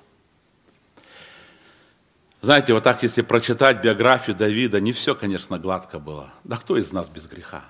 Знаете, 2.41 2.73
вот 2.73 2.83
так, 2.83 3.01
если 3.03 3.21
прочитать 3.21 3.81
биографию 3.81 4.35
Давида, 4.35 4.81
не 4.81 4.91
все, 4.91 5.15
конечно, 5.15 5.57
гладко 5.57 5.97
было. 5.97 6.33
Да 6.43 6.57
кто 6.57 6.77
из 6.77 6.91
нас 6.91 7.07
без 7.07 7.25
греха? 7.25 7.63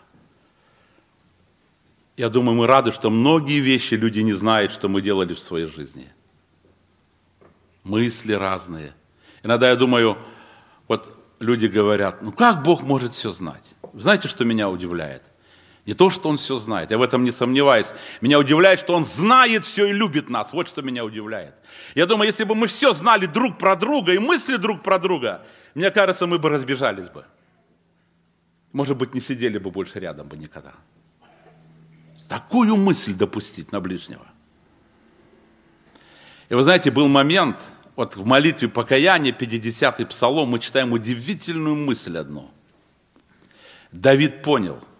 Я 2.18 2.30
думаю, 2.30 2.58
мы 2.58 2.66
рады, 2.66 2.92
что 2.92 3.12
многие 3.12 3.60
вещи 3.60 3.94
люди 3.94 4.22
не 4.22 4.34
знают, 4.34 4.72
что 4.72 4.90
мы 4.90 5.04
делали 5.04 5.36
в 5.36 5.40
своей 5.40 5.68
жизни. 5.68 6.12
Мысли 7.84 8.34
разные. 8.34 8.96
Иногда 9.44 9.70
я 9.70 9.76
думаю, 9.76 10.18
вот 10.88 11.16
люди 11.46 11.68
говорят, 11.68 12.22
ну 12.22 12.32
как 12.32 12.64
Бог 12.64 12.84
может 12.84 13.14
все 13.14 13.32
знать? 13.32 13.64
Знаете, 13.94 14.28
что 14.28 14.44
меня 14.44 14.70
удивляет? 14.70 15.24
Не 15.86 15.94
то, 15.94 16.10
что 16.10 16.30
Он 16.30 16.38
все 16.38 16.58
знает, 16.58 16.90
я 16.92 16.98
в 16.98 17.04
этом 17.04 17.24
не 17.24 17.32
сомневаюсь. 17.32 17.88
Меня 18.20 18.40
удивляет, 18.40 18.80
что 18.80 18.96
Он 18.96 19.06
знает 19.06 19.64
все 19.64 19.86
и 19.86 19.94
любит 19.94 20.30
нас. 20.30 20.52
Вот 20.52 20.68
что 20.68 20.82
меня 20.82 21.06
удивляет. 21.06 21.54
Я 21.94 22.08
думаю, 22.08 22.28
если 22.28 22.44
бы 22.44 22.56
мы 22.56 22.68
все 22.68 22.92
знали 22.92 23.28
друг 23.28 23.58
про 23.60 23.76
друга 23.76 24.14
и 24.14 24.18
мысли 24.18 24.58
друг 24.58 24.82
про 24.82 24.98
друга, 24.98 25.46
мне 25.76 25.92
кажется, 25.92 26.26
мы 26.26 26.40
бы 26.40 26.50
разбежались 26.50 27.10
бы. 27.10 27.26
Может 28.74 28.98
быть, 28.98 29.14
не 29.14 29.22
сидели 29.22 29.60
бы 29.60 29.70
больше 29.70 30.00
рядом 30.00 30.28
бы 30.28 30.36
никогда. 30.38 30.74
Такую 32.28 32.76
мысль 32.76 33.14
допустить 33.14 33.72
на 33.72 33.80
ближнего. 33.80 34.26
И 36.50 36.56
вы 36.56 36.64
знаете, 36.64 36.90
был 36.90 37.08
момент, 37.08 37.58
вот 37.96 38.16
в 38.16 38.26
молитве 38.26 38.68
покаяния, 38.68 39.32
50-й 39.32 40.06
псалом, 40.06 40.50
мы 40.50 40.60
читаем 40.60 40.92
удивительную 40.94 41.76
мысль 41.76 42.18
одну. 42.18 42.50
Давид 43.92 44.42
понял– 44.42 44.80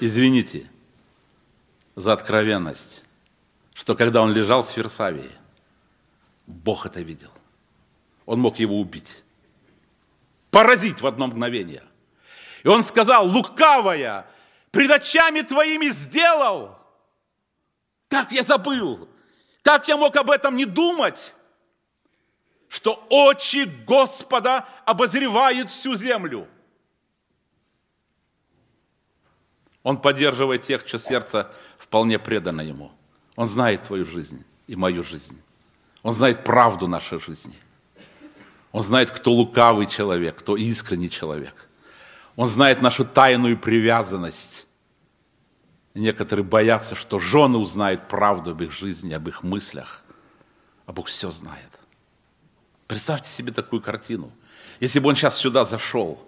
извините 0.00 0.68
за 1.94 2.12
откровенность, 2.12 3.04
что 3.74 3.94
когда 3.94 4.22
он 4.22 4.32
лежал 4.32 4.62
в 4.62 4.66
Сверсавии, 4.66 5.30
Бог 6.46 6.86
это 6.86 7.00
видел. 7.00 7.30
Он 8.26 8.40
мог 8.40 8.58
его 8.58 8.78
убить, 8.78 9.22
поразить 10.50 11.00
в 11.00 11.06
одно 11.06 11.26
мгновение. 11.26 11.82
И 12.62 12.68
он 12.68 12.82
сказал, 12.82 13.26
лукавая, 13.26 14.26
пред 14.70 14.90
очами 14.90 15.42
твоими 15.42 15.88
сделал. 15.88 16.78
Как 18.08 18.32
я 18.32 18.42
забыл, 18.42 19.08
как 19.62 19.88
я 19.88 19.96
мог 19.96 20.14
об 20.16 20.30
этом 20.30 20.56
не 20.56 20.64
думать, 20.64 21.34
что 22.74 23.06
очи 23.08 23.70
Господа 23.86 24.66
обозревают 24.84 25.70
всю 25.70 25.94
землю. 25.94 26.48
Он 29.84 29.96
поддерживает 29.96 30.62
тех, 30.62 30.84
чье 30.84 30.98
сердце 30.98 31.52
вполне 31.78 32.18
предано 32.18 32.62
Ему. 32.62 32.90
Он 33.36 33.46
знает 33.46 33.84
твою 33.84 34.04
жизнь 34.04 34.44
и 34.66 34.74
мою 34.74 35.04
жизнь. 35.04 35.40
Он 36.02 36.12
знает 36.12 36.42
правду 36.42 36.88
нашей 36.88 37.20
жизни. 37.20 37.54
Он 38.72 38.82
знает, 38.82 39.12
кто 39.12 39.30
лукавый 39.30 39.86
человек, 39.86 40.36
кто 40.40 40.56
искренний 40.56 41.10
человек. 41.10 41.68
Он 42.34 42.48
знает 42.48 42.82
нашу 42.82 43.04
тайную 43.04 43.56
привязанность. 43.56 44.66
некоторые 45.94 46.44
боятся, 46.44 46.96
что 46.96 47.20
жены 47.20 47.58
узнают 47.58 48.08
правду 48.08 48.50
об 48.50 48.62
их 48.62 48.72
жизни, 48.72 49.14
об 49.14 49.28
их 49.28 49.44
мыслях. 49.44 50.02
А 50.86 50.92
Бог 50.92 51.06
все 51.06 51.30
знает. 51.30 51.83
Представьте 52.86 53.30
себе 53.30 53.52
такую 53.52 53.82
картину. 53.82 54.32
Если 54.80 54.98
бы 54.98 55.08
он 55.08 55.16
сейчас 55.16 55.36
сюда 55.36 55.64
зашел, 55.64 56.22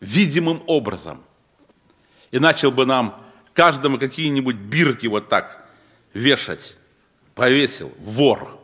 видимым 0.00 0.62
образом– 0.66 1.22
и 2.34 2.40
начал 2.40 2.72
бы 2.72 2.84
нам 2.84 3.24
каждому 3.52 3.96
какие-нибудь 3.96 4.56
бирки 4.56 5.06
вот 5.06 5.28
так 5.28 5.68
вешать, 6.14 6.76
повесил, 7.36 7.92
вор. 8.00 8.60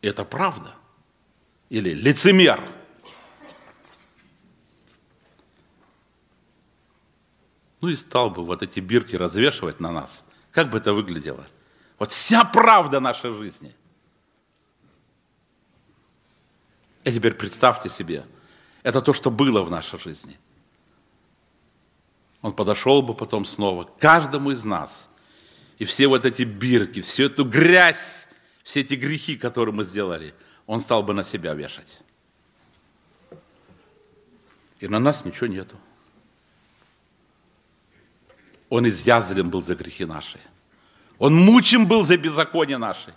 Это 0.00 0.24
правда? 0.24 0.74
Или 1.68 1.92
лицемер? 1.92 2.66
Ну 7.82 7.88
и 7.90 7.96
стал 7.96 8.30
бы 8.30 8.46
вот 8.46 8.62
эти 8.62 8.80
бирки 8.80 9.14
развешивать 9.14 9.78
на 9.78 9.92
нас. 9.92 10.24
Как 10.50 10.70
бы 10.70 10.78
это 10.78 10.94
выглядело? 10.94 11.46
Вот 11.98 12.10
вся 12.12 12.44
правда 12.44 12.98
нашей 12.98 13.36
жизни. 13.36 13.76
И 17.04 17.12
теперь 17.12 17.34
представьте 17.34 17.88
себе, 17.88 18.24
это 18.82 19.00
то, 19.00 19.12
что 19.12 19.30
было 19.30 19.62
в 19.62 19.70
нашей 19.70 19.98
жизни– 19.98 20.36
он 22.40 22.52
подошел 22.52 23.02
бы 23.02 23.14
потом 23.14 23.44
снова 23.44 23.84
к 23.84 23.98
каждому 23.98 24.52
из 24.52 24.64
нас. 24.64 25.08
И 25.78 25.84
все 25.84 26.06
вот 26.06 26.24
эти 26.24 26.42
бирки, 26.42 27.00
всю 27.00 27.24
эту 27.24 27.44
грязь, 27.44 28.28
все 28.62 28.80
эти 28.80 28.94
грехи, 28.94 29.36
которые 29.36 29.74
мы 29.74 29.84
сделали, 29.84 30.34
он 30.66 30.80
стал 30.80 31.02
бы 31.02 31.14
на 31.14 31.24
себя 31.24 31.54
вешать. 31.54 32.00
И 34.80 34.86
на 34.86 34.98
нас 34.98 35.24
ничего 35.24 35.46
нету. 35.46 35.76
Он 38.68 38.86
изъязлен 38.86 39.50
был 39.50 39.62
за 39.62 39.74
грехи 39.74 40.04
наши. 40.04 40.38
Он 41.18 41.34
мучим 41.34 41.86
был 41.86 42.04
за 42.04 42.16
беззаконие 42.16 42.78
наши. 42.78 43.12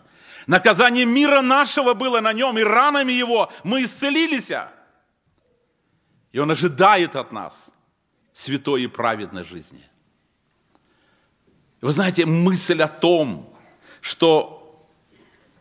Наказание 0.48 1.06
мира 1.06 1.42
нашего 1.42 1.94
было 1.94 2.22
на 2.22 2.34
нем, 2.34 2.58
и 2.58 2.64
ранами 2.64 3.12
его 3.12 3.52
мы 3.64 3.84
исцелились. 3.84 4.52
И 6.32 6.40
он 6.40 6.52
ожидает 6.52 7.16
от 7.16 7.32
нас– 7.32 7.72
святой 8.34 8.84
и 8.84 8.88
праведной 8.88 9.44
жизни. 9.44 9.84
Вы 11.82 11.92
знаете, 11.92 12.26
мысль 12.26 12.82
о 12.82 12.88
том, 12.88 13.54
что 14.02 14.88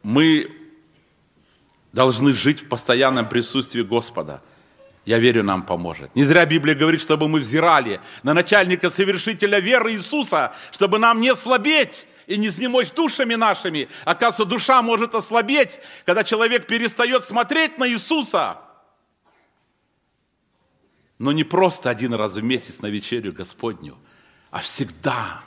мы 0.02 0.50
должны 1.92 2.34
жить 2.34 2.62
в 2.62 2.68
постоянном 2.68 3.28
присутствии 3.28 3.82
Господа, 3.82 4.42
я 5.06 5.18
верю, 5.18 5.42
нам 5.42 5.64
поможет. 5.64 6.14
Не 6.14 6.24
зря 6.24 6.44
Библия 6.44 6.74
говорит, 6.74 7.00
чтобы 7.00 7.26
мы 7.26 7.40
взирали 7.40 8.00
на 8.22 8.34
начальника 8.34 8.90
совершителя 8.90 9.58
веры 9.58 9.94
Иисуса, 9.94 10.52
чтобы 10.72 10.98
нам 10.98 11.20
не 11.20 11.34
слабеть 11.34 12.06
и 12.30 12.38
не 12.38 12.50
снемочь 12.50 12.90
душами 12.92 13.34
нашими. 13.34 13.88
Оказывается, 14.04 14.44
душа 14.46 14.80
может 14.80 15.14
ослабеть, 15.14 15.80
когда 16.06 16.24
человек 16.24 16.66
перестает 16.66 17.26
смотреть 17.26 17.76
на 17.78 17.88
Иисуса– 17.88 18.58
но 21.20 21.32
не 21.32 21.44
просто 21.44 21.90
один 21.90 22.14
раз 22.14 22.36
в 22.36 22.42
месяц 22.42 22.80
на 22.80 22.86
вечерю 22.86 23.34
Господню, 23.34 23.98
а 24.50 24.60
всегда, 24.60 25.44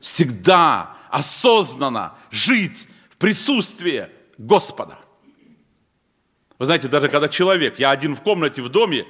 всегда 0.00 0.98
осознанно 1.08 2.14
жить 2.30 2.86
в 3.08 3.16
присутствии 3.16 4.10
Господа. 4.36 4.98
Вы 6.58 6.66
знаете, 6.66 6.88
даже 6.88 7.08
когда 7.08 7.30
человек, 7.30 7.78
я 7.78 7.90
один 7.90 8.14
в 8.14 8.20
комнате 8.20 8.60
в 8.60 8.68
доме, 8.68 9.06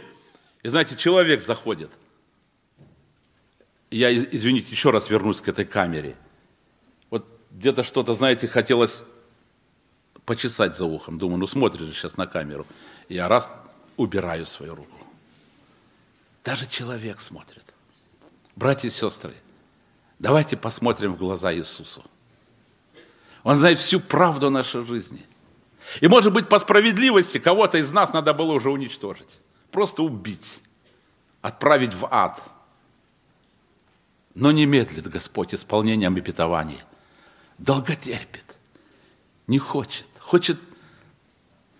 и 0.62 0.68
знаете, 0.68 0.94
человек 0.94 1.44
заходит. 1.44 1.90
Я, 3.90 4.14
извините, 4.14 4.70
еще 4.70 4.90
раз 4.90 5.10
вернусь 5.10 5.40
к 5.40 5.48
этой 5.48 5.64
камере. 5.64 6.16
Где-то 7.50 7.82
что-то, 7.82 8.14
знаете, 8.14 8.48
хотелось 8.48 9.04
почесать 10.24 10.76
за 10.76 10.84
ухом. 10.84 11.18
Думаю, 11.18 11.38
ну 11.38 11.46
смотришь 11.46 11.94
сейчас 11.94 12.16
на 12.16 12.26
камеру. 12.26 12.66
Я 13.08 13.28
раз 13.28 13.50
убираю 13.96 14.46
свою 14.46 14.74
руку. 14.74 14.96
Даже 16.44 16.66
человек 16.68 17.20
смотрит. 17.20 17.64
Братья 18.54 18.88
и 18.88 18.90
сестры, 18.90 19.34
давайте 20.18 20.56
посмотрим 20.56 21.14
в 21.14 21.18
глаза 21.18 21.52
Иисусу. 21.54 22.04
Он 23.42 23.56
знает 23.56 23.78
всю 23.78 24.00
правду 24.00 24.50
нашей 24.50 24.84
жизни. 24.84 25.24
И, 26.00 26.08
может 26.08 26.32
быть, 26.32 26.48
по 26.48 26.58
справедливости 26.58 27.38
кого-то 27.38 27.78
из 27.78 27.92
нас 27.92 28.12
надо 28.12 28.34
было 28.34 28.52
уже 28.52 28.70
уничтожить. 28.70 29.40
Просто 29.70 30.02
убить, 30.02 30.60
отправить 31.42 31.94
в 31.94 32.08
ад. 32.10 32.42
Но 34.34 34.50
не 34.50 34.66
медлит 34.66 35.06
Господь 35.08 35.54
исполнением 35.54 36.16
обетований. 36.16 36.80
Долготерпит, 37.58 38.56
не 39.46 39.58
хочет. 39.58 40.06
Хочет 40.20 40.58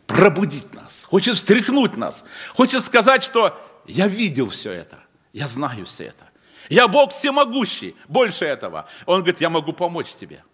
пробудить 0.06 0.72
нас, 0.72 1.02
хочет 1.04 1.36
встряхнуть 1.36 1.96
нас, 1.96 2.22
хочет 2.54 2.84
сказать, 2.84 3.24
что 3.24 3.60
я 3.86 4.06
видел 4.06 4.50
все 4.50 4.70
это, 4.70 5.00
я 5.32 5.48
знаю 5.48 5.84
все 5.84 6.04
это. 6.04 6.30
Я 6.68 6.88
Бог 6.88 7.12
всемогущий, 7.12 7.94
больше 8.08 8.44
этого. 8.44 8.88
Он 9.04 9.20
говорит, 9.20 9.40
я 9.40 9.50
могу 9.50 9.72
помочь 9.72 10.12
тебе. 10.12 10.44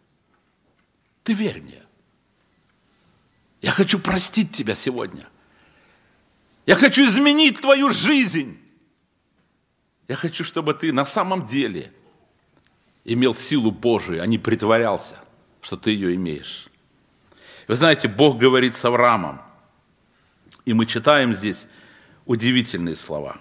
Ты 1.22 1.32
верь 1.32 1.62
мне. 1.62 1.82
Я 3.62 3.70
хочу 3.70 3.98
простить 3.98 4.52
тебя 4.52 4.74
сегодня. 4.74 5.26
Я 6.66 6.76
хочу 6.76 7.04
изменить 7.04 7.60
твою 7.60 7.90
жизнь. 7.90 8.58
Я 10.08 10.16
хочу, 10.16 10.44
чтобы 10.44 10.74
ты 10.74 10.92
на 10.92 11.04
самом 11.04 11.46
деле 11.46 11.92
имел 13.04 13.34
силу 13.34 13.70
Божию, 13.70 14.22
а 14.22 14.26
не 14.26 14.38
притворялся, 14.38 15.16
что 15.60 15.76
ты 15.76 15.90
ее 15.90 16.14
имеешь. 16.14 16.68
Вы 17.68 17.76
знаете, 17.76 18.08
Бог 18.08 18.38
говорит 18.38 18.74
с 18.74 18.84
Авраамом. 18.84 19.40
И 20.64 20.72
мы 20.74 20.86
читаем 20.86 21.32
здесь 21.32 21.66
удивительные 22.26 22.96
слова. 22.96 23.38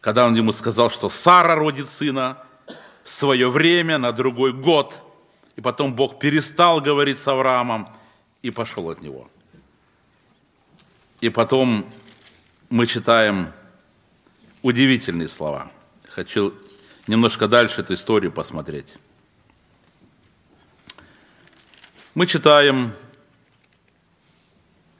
когда 0.00 0.26
он 0.26 0.34
ему 0.34 0.52
сказал, 0.52 0.90
что 0.90 1.08
Сара 1.08 1.54
родит 1.54 1.88
сына 1.88 2.38
в 3.04 3.10
свое 3.10 3.50
время, 3.50 3.98
на 3.98 4.12
другой 4.12 4.52
год. 4.52 5.02
И 5.56 5.60
потом 5.60 5.94
Бог 5.94 6.18
перестал 6.18 6.80
говорить 6.80 7.18
с 7.18 7.28
Авраамом 7.28 7.88
и 8.40 8.50
пошел 8.50 8.88
от 8.88 9.02
него. 9.02 9.30
И 11.20 11.28
потом 11.28 11.84
мы 12.70 12.86
читаем 12.86 13.52
удивительные 14.62 15.28
слова. 15.28 15.70
Хочу 16.08 16.54
немножко 17.10 17.48
дальше 17.48 17.80
эту 17.80 17.94
историю 17.94 18.30
посмотреть. 18.30 18.96
Мы 22.14 22.26
читаем 22.26 22.92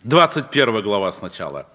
21 0.02 0.82
глава 0.82 1.12
сначала. 1.12 1.68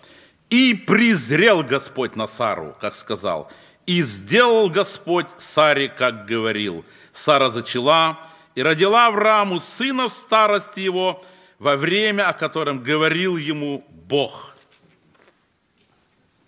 «И 0.50 0.74
презрел 0.74 1.64
Господь 1.64 2.16
на 2.16 2.28
Сару, 2.28 2.76
как 2.80 2.96
сказал, 2.96 3.50
и 3.86 4.02
сделал 4.04 4.70
Господь 4.70 5.30
Саре, 5.38 5.90
как 5.90 6.26
говорил. 6.26 6.86
Сара 7.14 7.50
зачала 7.50 8.20
и 8.56 8.62
родила 8.62 9.08
Аврааму 9.08 9.60
сына 9.60 10.08
в 10.08 10.14
старости 10.14 10.82
его 10.82 11.24
во 11.60 11.78
время, 11.78 12.28
о 12.28 12.34
котором 12.34 12.84
говорил 12.84 13.38
ему 13.38 13.86
Бог». 13.90 14.56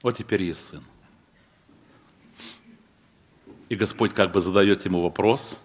Вот 0.04 0.18
теперь 0.18 0.44
есть 0.44 0.68
сын. 0.68 0.84
И 3.70 3.76
Господь 3.76 4.14
как 4.14 4.32
бы 4.32 4.42
задает 4.42 4.86
ему 4.86 5.02
вопрос, 5.02 5.62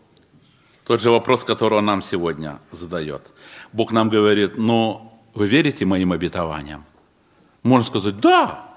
тот 0.85 1.01
же 1.01 1.11
вопрос, 1.11 1.45
который 1.45 1.79
он 1.79 1.85
нам 1.85 2.03
сегодня 2.03 2.59
задает. 2.73 3.33
Бог 3.73 3.93
нам 3.93 4.09
говорит, 4.09 4.59
ну, 4.59 5.13
вы 5.35 5.47
верите 5.47 5.85
моим 5.85 6.13
обетованиям? 6.13 6.85
Можно 7.63 7.87
сказать, 7.87 8.19
да. 8.19 8.69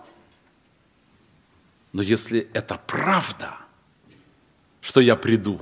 Но 1.92 2.02
если 2.02 2.48
это 2.54 2.80
правда, 2.86 3.56
что 4.82 5.02
я 5.02 5.16
приду, 5.16 5.60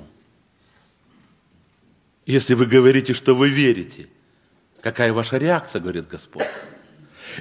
если 2.25 2.53
вы 2.53 2.65
говорите, 2.65 3.13
что 3.13 3.35
вы 3.35 3.49
верите, 3.49 4.07
какая 4.81 5.13
ваша 5.13 5.37
реакция, 5.37 5.79
говорит 5.79 6.07
Господь? 6.07 6.47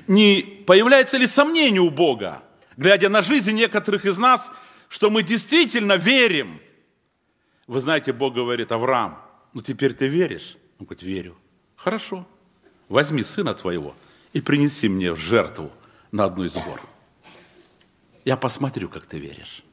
Не 0.06 0.42
появляется 0.66 1.18
ли 1.18 1.26
сомнение 1.26 1.80
у 1.80 1.90
Бога, 1.90 2.42
глядя 2.76 3.08
на 3.08 3.22
жизнь 3.22 3.52
некоторых 3.52 4.04
из 4.04 4.16
нас, 4.16 4.50
что 4.92 5.08
мы 5.08 5.22
действительно 5.22 5.96
верим? 5.96 6.60
Вы 7.66 7.80
знаете, 7.80 8.12
Бог 8.12 8.34
говорит, 8.34 8.72
Авраам, 8.72 9.18
ну 9.54 9.62
теперь 9.62 9.94
ты 9.94 10.06
веришь? 10.06 10.58
Он 10.78 10.84
говорит, 10.84 11.02
верю. 11.02 11.36
Хорошо 11.76 12.26
возьми 12.90 13.22
сына 13.22 13.54
твоего 13.54 13.96
и 14.34 14.42
принеси 14.42 14.86
мне 14.90 15.14
в 15.14 15.16
жертву 15.16 15.72
на 16.10 16.24
одну 16.24 16.44
из 16.44 16.52
гор. 16.52 16.78
Я 18.26 18.36
посмотрю, 18.36 18.90
как 18.90 19.06
ты 19.06 19.18
веришь. 19.18 19.64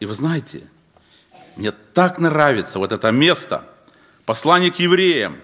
И 0.00 0.06
вы 0.06 0.14
знаете, 0.14 0.66
мне 1.56 1.72
так 1.72 2.18
нравится 2.18 2.78
вот 2.78 2.90
это 2.90 3.10
место, 3.10 3.68
послание 4.24 4.72
к 4.72 4.76
евреям, 4.76 5.36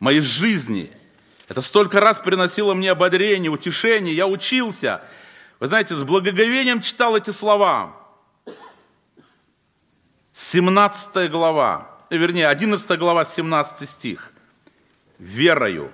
моей 0.00 0.20
жизни. 0.20 0.90
Это 1.46 1.62
столько 1.62 2.00
раз 2.00 2.18
приносило 2.18 2.74
мне 2.74 2.90
ободрение, 2.90 3.52
утешение. 3.52 4.16
Я 4.16 4.26
учился. 4.26 5.04
Вы 5.58 5.68
знаете, 5.68 5.94
с 5.94 6.04
благоговением 6.04 6.80
читал 6.80 7.16
эти 7.16 7.30
слова. 7.30 7.96
17 10.32 11.30
глава, 11.30 11.90
вернее, 12.10 12.48
11 12.48 12.98
глава, 12.98 13.24
17 13.24 13.88
стих 13.88 14.32
верою. 15.18 15.90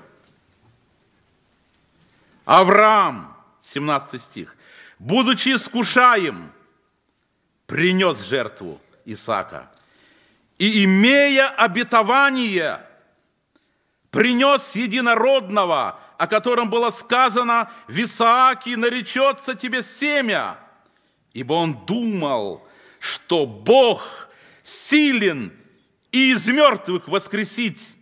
Авраам, 2.45 3.37
17 3.63 4.21
стих, 4.21 4.57
будучи 4.99 5.55
искушаем, 5.55 6.53
принес 7.67 8.21
жертву 8.25 8.81
Исаака. 9.05 9.71
И 10.59 10.85
имея 10.85 11.49
обетование, 11.49 12.85
принес 14.13 14.77
единородного, 14.77 15.99
о 16.17 16.27
котором 16.29 16.71
было 16.71 16.91
сказано, 16.91 17.69
в 17.89 17.99
Исааке 17.99 18.77
наречется 18.77 19.57
тебе 19.57 19.83
семя. 19.83 20.57
Ибо 21.33 21.55
он 21.55 21.85
думал, 21.85 22.65
что 23.01 23.47
Бог 23.47 24.29
силен 24.63 25.53
и 26.13 26.33
из 26.33 26.47
мертвых 26.47 27.09
воскресить 27.09 27.97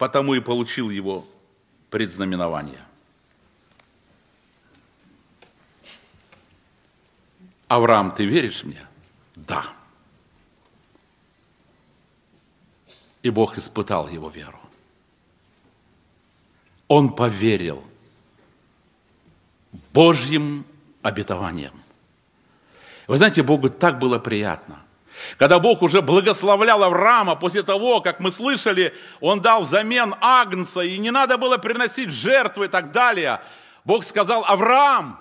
потому 0.00 0.32
и 0.32 0.40
получил 0.40 0.88
его 0.88 1.28
предзнаменование. 1.90 2.82
Авраам, 7.68 8.10
ты 8.10 8.24
веришь 8.24 8.64
мне? 8.64 8.80
Да. 9.36 9.66
И 13.22 13.30
Бог 13.30 13.58
испытал 13.58 14.08
его 14.08 14.28
веру. 14.28 14.58
Он 16.88 17.14
поверил 17.14 17.84
Божьим 19.92 20.64
обетованиям. 21.02 21.74
Вы 23.06 23.16
знаете, 23.16 23.42
Богу 23.42 23.70
так 23.70 23.98
было 23.98 24.18
приятно– 24.18 24.82
когда 25.36 25.58
Бог 25.58 25.82
уже 25.82 26.02
благословлял 26.02 26.82
Авраама 26.82 27.36
после 27.36 27.62
того, 27.62 28.00
как 28.00 28.20
мы 28.20 28.30
слышали, 28.30 28.94
он 29.20 29.40
дал 29.40 29.62
взамен 29.62 30.14
Агнца, 30.20 30.80
и 30.80 30.98
не 30.98 31.10
надо 31.10 31.38
было 31.38 31.58
приносить 31.58 32.10
жертвы 32.10 32.66
и 32.66 32.68
так 32.68 32.92
далее. 32.92 33.40
Бог 33.84 34.04
сказал, 34.04 34.44
Авраам, 34.46 35.18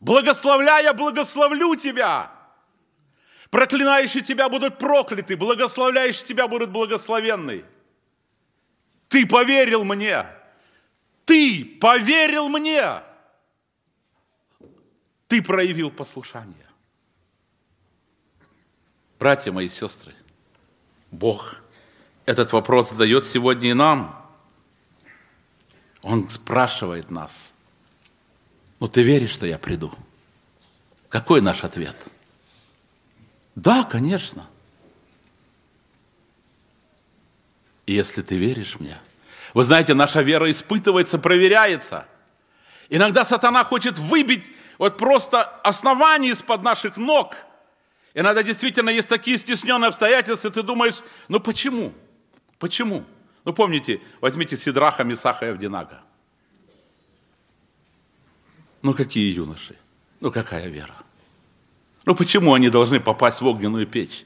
благословляя, 0.00 0.92
благословлю 0.92 1.74
тебя. 1.76 2.30
Проклинающие 3.54 4.24
тебя 4.24 4.48
будут 4.48 4.78
прокляты, 4.78 5.36
благословляющие 5.36 6.26
тебя 6.26 6.48
будут 6.48 6.70
благословенны. 6.70 7.64
Ты 9.06 9.28
поверил 9.28 9.84
мне. 9.84 10.26
Ты 11.24 11.64
поверил 11.80 12.48
мне. 12.48 12.84
Ты 15.28 15.40
проявил 15.40 15.92
послушание. 15.92 16.66
Братья 19.20 19.52
мои 19.52 19.68
сестры, 19.68 20.12
Бог 21.12 21.62
этот 22.26 22.52
вопрос 22.52 22.90
задает 22.90 23.24
сегодня 23.24 23.70
и 23.70 23.74
нам. 23.74 24.28
Он 26.02 26.28
спрашивает 26.28 27.08
нас, 27.08 27.52
ну 28.80 28.88
ты 28.88 29.04
веришь, 29.04 29.30
что 29.30 29.46
я 29.46 29.60
приду? 29.60 29.92
Какой 31.08 31.40
наш 31.40 31.62
ответ? 31.62 31.94
Да, 33.54 33.84
конечно. 33.84 34.46
Если 37.86 38.22
ты 38.22 38.36
веришь 38.36 38.80
мне, 38.80 38.98
вы 39.52 39.64
знаете, 39.64 39.94
наша 39.94 40.22
вера 40.22 40.50
испытывается, 40.50 41.18
проверяется. 41.18 42.06
Иногда 42.88 43.24
сатана 43.24 43.64
хочет 43.64 43.98
выбить 43.98 44.44
вот 44.78 44.96
просто 44.98 45.42
основание 45.42 46.32
из-под 46.32 46.62
наших 46.62 46.96
ног– 46.96 47.36
Иногда 48.14 48.44
действительно 48.44 48.90
есть 48.90 49.08
такие 49.08 49.36
стесненные 49.38 49.88
обстоятельства, 49.88 50.50
ты 50.50 50.62
думаешь, 50.62 51.02
ну 51.28 51.40
почему? 51.40 51.92
Почему? 52.60 53.04
Ну 53.44 53.52
помните, 53.52 54.00
возьмите 54.20 54.56
Сидраха, 54.56 55.02
Мисаха 55.02 55.46
и 55.46 55.48
Авдинага. 55.50 56.00
Ну 58.82 58.94
какие 58.94 59.34
юноши? 59.34 59.76
Ну 60.20 60.30
какая 60.30 60.68
вера? 60.68 60.94
Ну 62.04 62.14
почему 62.14 62.54
они 62.54 62.68
должны 62.68 63.00
попасть 63.00 63.40
в 63.40 63.46
огненную 63.46 63.86
печь? 63.86 64.24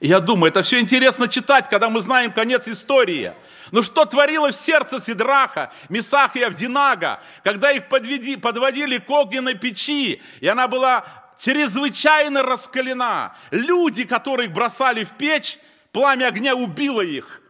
Я 0.00 0.18
думаю, 0.18 0.50
это 0.50 0.62
все 0.62 0.80
интересно 0.80 1.28
читать, 1.28 1.68
когда 1.68 1.88
мы 1.88 2.00
знаем 2.00 2.32
конец 2.32 2.66
истории. 2.66 3.32
Ну 3.70 3.84
что 3.84 4.04
творилось 4.04 4.56
в 4.56 4.64
сердце 4.64 5.00
Сидраха, 5.00 5.72
Мисаха 5.88 6.40
и 6.40 6.42
Авдинага, 6.42 7.20
когда 7.44 7.70
их 7.70 7.88
подведи, 7.88 8.36
подводили 8.36 8.98
к 8.98 9.08
огненной 9.08 9.54
печи, 9.54 10.20
и 10.40 10.46
она 10.48 10.66
была 10.66 11.04
чрезвычайно 11.38 12.42
раскалена. 12.42 13.36
Люди, 13.52 14.04
которых 14.04 14.52
бросали 14.52 15.04
в 15.04 15.10
печь, 15.10 15.58
пламя 15.92 16.26
огня 16.26 16.56
убило 16.56 17.00
их. 17.00 17.40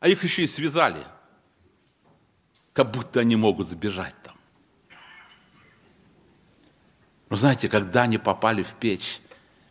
А 0.00 0.08
их 0.08 0.24
еще 0.24 0.42
и 0.42 0.48
связали. 0.48 1.06
Как 2.72 2.90
будто 2.90 3.20
они 3.20 3.36
могут 3.36 3.68
сбежать 3.68 4.14
там. 4.24 4.34
Но 7.30 7.36
знаете, 7.36 7.68
когда 7.68 8.02
они 8.02 8.18
попали 8.18 8.62
в 8.64 8.74
печь, 8.74 9.20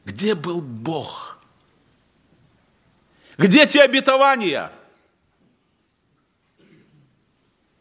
где 0.05 0.33
был 0.33 0.61
Бог? 0.61 1.37
Где 3.37 3.67
те 3.67 3.81
обетования? 3.83 4.71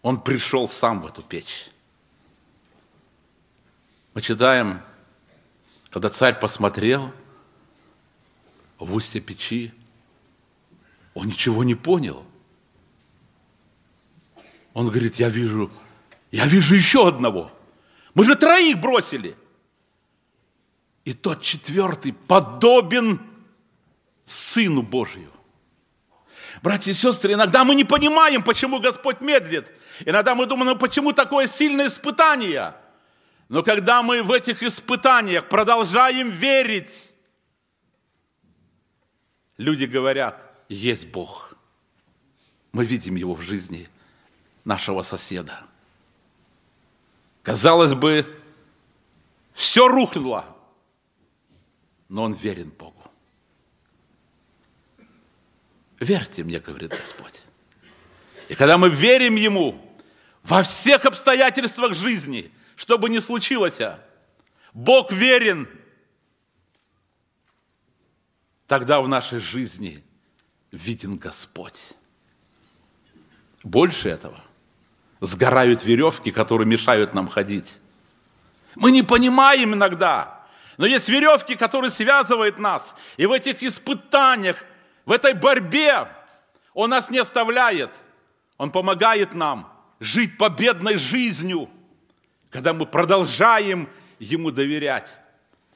Он 0.03 0.20
пришел 0.20 0.68
сам 0.68 1.01
в 1.01 1.07
эту 1.07 1.22
печь. 1.22 1.68
Мы 4.14 4.20
читаем, 4.20 4.83
когда 5.91 6.11
царь 6.11 6.39
посмотрел 6.39 7.12
в 8.79 8.95
устье 8.95 9.20
печи, 9.20 9.72
он 11.14 11.29
ничего 11.29 11.62
не 11.62 11.76
понял. 11.76 12.24
Он 14.74 14.89
говорит, 14.89 15.16
я 15.16 15.29
вижу 15.29 15.70
Я 16.31 16.47
вижу 16.47 16.74
еще 16.74 17.07
одного. 17.09 17.53
Мы 18.14 18.24
же 18.24 18.35
троих 18.35 18.79
бросили. 18.79 19.37
И 21.09 21.15
тот 21.15 21.41
четвертый 21.41 22.13
подобен 22.13 23.19
Сыну 24.27 24.83
Божию. 24.83 25.33
Братья 26.61 26.91
и 26.91 26.95
сестры, 26.95 27.33
иногда 27.33 27.65
мы 27.65 27.75
не 27.75 27.85
понимаем, 27.85 28.43
почему 28.43 28.79
Господь 28.79 29.23
медлит. 29.23 29.73
Иногда 30.05 30.35
мы 30.35 30.45
думаем, 30.45 30.73
ну 30.73 30.77
почему 30.77 31.15
такое 31.15 31.49
сильное 31.49 31.89
испытание? 31.89 32.75
Но 33.49 33.63
когда 33.63 34.03
мы 34.03 34.23
в 34.23 34.31
этих 34.31 34.63
испытаниях 34.63 35.49
продолжаем 35.49 36.29
верить, 36.29 37.15
люди 39.57 39.87
говорят, 39.87 40.39
есть 40.69 41.07
Бог. 41.07 41.55
Мы 42.73 42.85
видим 42.85 43.15
Его 43.15 43.33
в 43.33 43.41
жизни 43.41 43.89
нашего 44.63 45.01
соседа. 45.01 45.61
Казалось 47.43 47.95
бы, 47.95 48.27
все 49.55 49.89
рухнуло, 49.89 50.58
но 52.09 52.23
он 52.23 52.33
верен 52.33 52.71
Богу. 52.71 53.03
Верьте 56.01 56.45
мне, 56.45 56.61
говорит 56.61 56.91
Господь. 56.91 57.43
И 58.49 58.55
когда 58.55 58.79
мы 58.79 58.89
верим 58.89 59.37
Ему 59.37 59.85
во 60.43 60.63
всех 60.63 61.05
обстоятельствах 61.05 61.95
жизни, 61.95 62.51
что 62.77 62.99
бы 62.99 63.11
ни 63.11 63.19
случилось, 63.19 63.81
Бог 64.73 65.13
верен, 65.13 65.69
тогда 68.67 69.01
в 69.01 69.09
нашей 69.09 69.41
жизни 69.41 70.05
виден 70.71 71.17
Господь. 71.17 71.95
Больше 73.65 74.09
этого. 74.09 74.41
Сгорают 75.21 75.83
веревки, 75.83 76.31
которые 76.31 76.67
мешают 76.67 77.13
нам 77.13 77.29
ходить. 77.29 77.81
Мы 78.77 78.93
не 78.93 79.03
понимаем 79.03 79.75
иногда, 79.75 80.38
но 80.79 80.87
есть 80.87 81.09
веревки, 81.09 81.57
которые 81.57 81.91
связывают 81.91 82.59
нас. 82.59 82.95
И 83.16 83.26
в 83.26 83.33
этих 83.33 83.62
испытаниях, 83.62 84.64
в 85.05 85.12
этой 85.12 85.35
борьбе 85.35 86.09
Он 86.72 86.91
нас 86.91 87.11
не 87.11 87.18
оставляет. 87.18 87.91
Он 88.57 88.70
помогает 88.70 89.35
нам 89.35 89.72
жить 90.01 90.39
победной 90.39 90.97
жизнью, 90.97 91.68
когда 92.51 92.72
мы 92.72 92.87
продолжаем 92.87 93.89
Ему 94.20 94.53
доверять. 94.53 95.18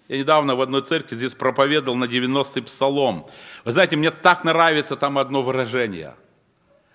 Я 0.09 0.19
недавно 0.19 0.55
в 0.55 0.61
одной 0.61 0.83
церкви 0.83 1.17
здесь 1.17 1.35
проповедовал 1.35 1.97
на 1.97 2.05
90-й 2.05 2.63
псалом. 2.63 3.27
Вы 3.65 3.73
знаете, 3.73 3.97
мне 3.97 4.11
так 4.11 4.45
нравится 4.45 4.95
там 4.95 5.19
одно 5.19 5.43
выражение. 5.43 6.15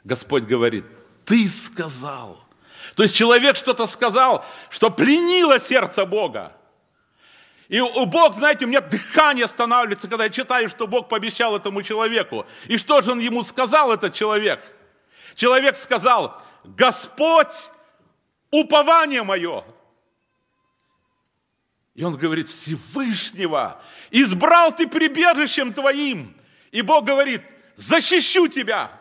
Господь 0.04 0.44
говорит, 0.44 0.86
ты 1.26 1.46
сказал. 1.48 2.40
То 2.96 3.04
есть 3.04 3.16
человек 3.16 3.58
что-то 3.58 3.86
сказал, 3.86 4.46
что 4.70 4.90
пленило 4.90 5.60
сердце 5.60 6.06
Бога. 6.06 6.57
И 7.70 7.82
у 7.82 8.06
Бог, 8.06 8.34
знаете, 8.34 8.66
у 8.66 8.68
меня 8.70 8.80
дыхание 8.80 9.46
останавливается, 9.46 10.08
когда 10.08 10.24
я 10.24 10.30
читаю, 10.30 10.70
что 10.70 10.88
Бог 10.88 11.10
пообещал 11.10 11.56
этому 11.56 11.84
человеку. 11.84 12.46
И 12.68 12.78
что 12.78 13.02
же 13.02 13.12
он 13.12 13.20
ему 13.20 13.44
сказал, 13.44 13.92
этот 13.92 14.14
человек? 14.14 14.64
Человек 15.36 15.76
сказал, 15.76 16.42
Господь, 16.64 17.72
упование 18.52 19.24
мое. 19.24 19.66
И 21.94 22.04
он 22.04 22.16
говорит, 22.16 22.48
Всевышнего, 22.48 23.82
избрал 24.12 24.74
ты 24.74 24.88
прибежищем 24.88 25.74
твоим. 25.74 26.38
И 26.72 26.82
Бог 26.82 27.06
говорит, 27.06 27.42
защищу 27.76 28.48
тебя. 28.48 28.92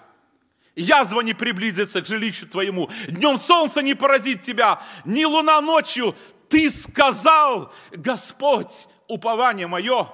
Язва 0.74 1.20
не 1.20 1.34
приблизится 1.34 2.02
к 2.02 2.06
жилищу 2.06 2.46
твоему. 2.46 2.90
Днем 3.08 3.38
солнце 3.38 3.80
не 3.80 3.94
поразит 3.94 4.42
тебя, 4.42 4.82
ни 5.04 5.24
луна 5.24 5.60
ночью 5.60 6.16
ты 6.48 6.70
сказал, 6.70 7.72
Господь, 7.92 8.88
упование 9.08 9.66
мое. 9.66 10.08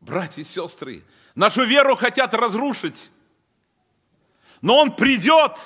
Братья 0.00 0.42
и 0.42 0.44
сестры, 0.44 1.04
нашу 1.34 1.64
веру 1.64 1.96
хотят 1.96 2.34
разрушить, 2.34 3.10
но 4.60 4.78
Он 4.78 4.94
придет. 4.94 5.56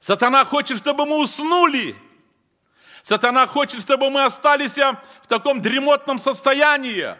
Сатана 0.00 0.44
хочет, 0.44 0.78
чтобы 0.78 1.04
мы 1.04 1.18
уснули. 1.18 1.96
Сатана 3.02 3.46
хочет, 3.46 3.80
чтобы 3.80 4.10
мы 4.10 4.24
остались 4.24 4.76
в 4.76 5.26
таком 5.28 5.60
дремотном 5.60 6.18
состоянии. 6.18 7.16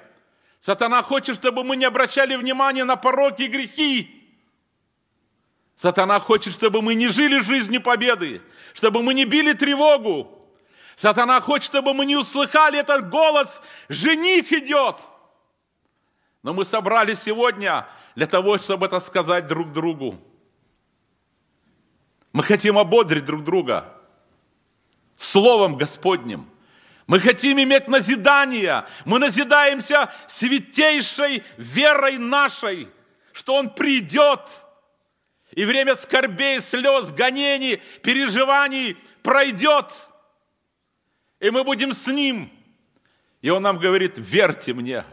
Сатана 0.60 1.02
хочет, 1.02 1.36
чтобы 1.36 1.62
мы 1.62 1.76
не 1.76 1.84
обращали 1.84 2.34
внимания 2.34 2.84
на 2.84 2.96
пороки 2.96 3.42
и 3.42 3.48
грехи. 3.48 4.16
Сатана 5.76 6.18
хочет, 6.18 6.54
чтобы 6.54 6.80
мы 6.80 6.94
не 6.94 7.08
жили 7.08 7.38
жизнью 7.38 7.82
победы, 7.82 8.40
чтобы 8.72 9.02
мы 9.02 9.14
не 9.14 9.26
били 9.26 9.52
тревогу, 9.52 10.35
Сатана 10.96 11.42
хочет, 11.42 11.64
чтобы 11.66 11.92
мы 11.92 12.06
не 12.06 12.16
услыхали 12.16 12.78
этот 12.78 13.10
голос, 13.10 13.62
жених 13.90 14.50
идет. 14.50 14.96
Но 16.42 16.54
мы 16.54 16.64
собрались 16.64 17.20
сегодня 17.20 17.86
для 18.14 18.26
того, 18.26 18.56
чтобы 18.56 18.86
это 18.86 18.98
сказать 19.00 19.46
друг 19.46 19.72
другу. 19.72 20.18
Мы 22.32 22.42
хотим 22.42 22.78
ободрить 22.78 23.26
друг 23.26 23.44
друга 23.44 23.92
Словом 25.16 25.76
Господним. 25.76 26.48
Мы 27.06 27.20
хотим 27.20 27.58
иметь 27.60 27.88
назидание. 27.88 28.84
Мы 29.04 29.18
назидаемся 29.18 30.10
святейшей 30.26 31.42
верой 31.58 32.16
нашей, 32.16 32.88
что 33.32 33.54
Он 33.54 33.68
придет. 33.68 34.40
И 35.50 35.64
время 35.66 35.94
скорбей, 35.94 36.60
слез, 36.60 37.10
гонений, 37.12 37.82
переживаний 38.02 38.96
пройдет– 39.22 39.92
и 41.40 41.50
мы 41.50 41.64
будем 41.64 41.92
с 41.92 42.06
Ним. 42.08 42.50
И 43.42 43.50
Он 43.50 43.62
нам 43.62 43.78
говорит, 43.78 44.14
верьте 44.16 44.72
мне. 44.72 45.04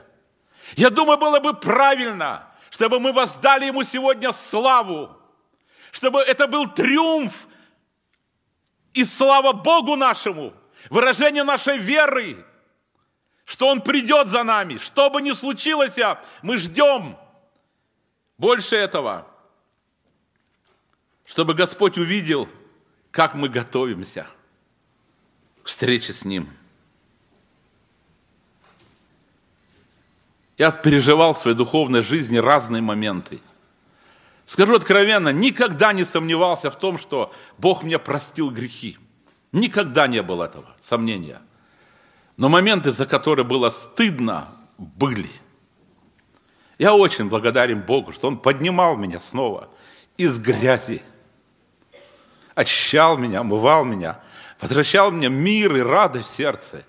Я 0.75 0.89
думаю, 0.89 1.17
было 1.17 1.39
бы 1.39 1.53
правильно, 1.53 2.47
чтобы 2.69 2.99
мы 2.99 3.11
воздали 3.11 3.65
Ему 3.65 3.83
сегодня 3.83 4.31
славу, 4.31 5.15
чтобы 5.91 6.21
это 6.21 6.47
был 6.47 6.69
триумф 6.69 7.47
и 8.93 9.03
слава 9.03 9.53
Богу 9.53 9.95
нашему, 9.95 10.53
выражение 10.89 11.43
нашей 11.43 11.77
веры, 11.77 12.45
что 13.45 13.67
Он 13.67 13.81
придет 13.81 14.27
за 14.27 14.43
нами. 14.43 14.77
Что 14.77 15.09
бы 15.09 15.21
ни 15.21 15.31
случилось, 15.31 15.99
мы 16.41 16.57
ждем. 16.57 17.17
Больше 18.37 18.75
этого, 18.75 19.27
чтобы 21.25 21.53
Господь 21.53 21.97
увидел, 21.97 22.47
как 23.11 23.35
мы 23.35 23.49
готовимся– 23.49 24.27
к 25.63 25.67
встрече 25.67 26.13
с 26.13 26.25
Ним. 26.25 26.49
Я 30.57 30.71
переживал 30.71 31.33
в 31.33 31.37
своей 31.37 31.57
духовной 31.57 32.03
жизни 32.03 32.37
разные 32.37 32.81
моменты. 32.81 33.39
Скажу 34.45 34.75
откровенно, 34.75 35.29
никогда 35.29 35.93
не 35.93 36.03
сомневался 36.03 36.69
в 36.69 36.77
том, 36.77 36.97
что 36.97 37.33
Бог 37.57 37.81
мне 37.81 37.97
простил 37.97 38.51
грехи. 38.51 38.97
Никогда 39.51 40.07
не 40.07 40.21
было 40.21 40.45
этого 40.45 40.67
сомнения. 40.79 41.41
Но 42.37 42.49
моменты, 42.49 42.91
за 42.91 43.05
которые 43.05 43.45
было 43.45 43.69
стыдно, 43.69 44.49
были. 44.77 45.29
Я 46.77 46.93
очень 46.93 47.29
благодарен 47.29 47.81
Богу, 47.81 48.11
что 48.11 48.27
Он 48.27 48.37
поднимал 48.37 48.97
меня 48.97 49.19
снова 49.19 49.69
из 50.17 50.39
грязи, 50.39 51.01
очищал 52.53 53.17
меня, 53.17 53.39
омывал 53.39 53.85
меня– 53.85 54.19
возвращал 54.63 55.11
мне 55.11 55.27
мир 55.27 55.75
и 55.75 55.81
радость 55.81 56.29
в 56.29 56.35
сердце. 56.35 56.85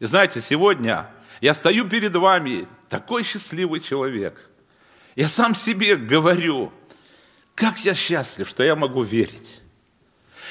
И 0.00 0.06
знаете, 0.06 0.40
сегодня 0.40 1.08
я 1.40 1.54
стою 1.54 1.88
перед 1.88 2.14
вами, 2.16 2.66
такой 2.88 3.22
счастливый 3.22 3.80
человек. 3.80 4.50
Я 5.14 5.28
сам 5.28 5.54
себе 5.54 5.94
говорю, 5.94 6.72
как 7.54 7.78
я 7.78 7.94
счастлив, 7.94 8.48
что 8.48 8.64
я 8.64 8.74
могу 8.74 9.02
верить, 9.02 9.60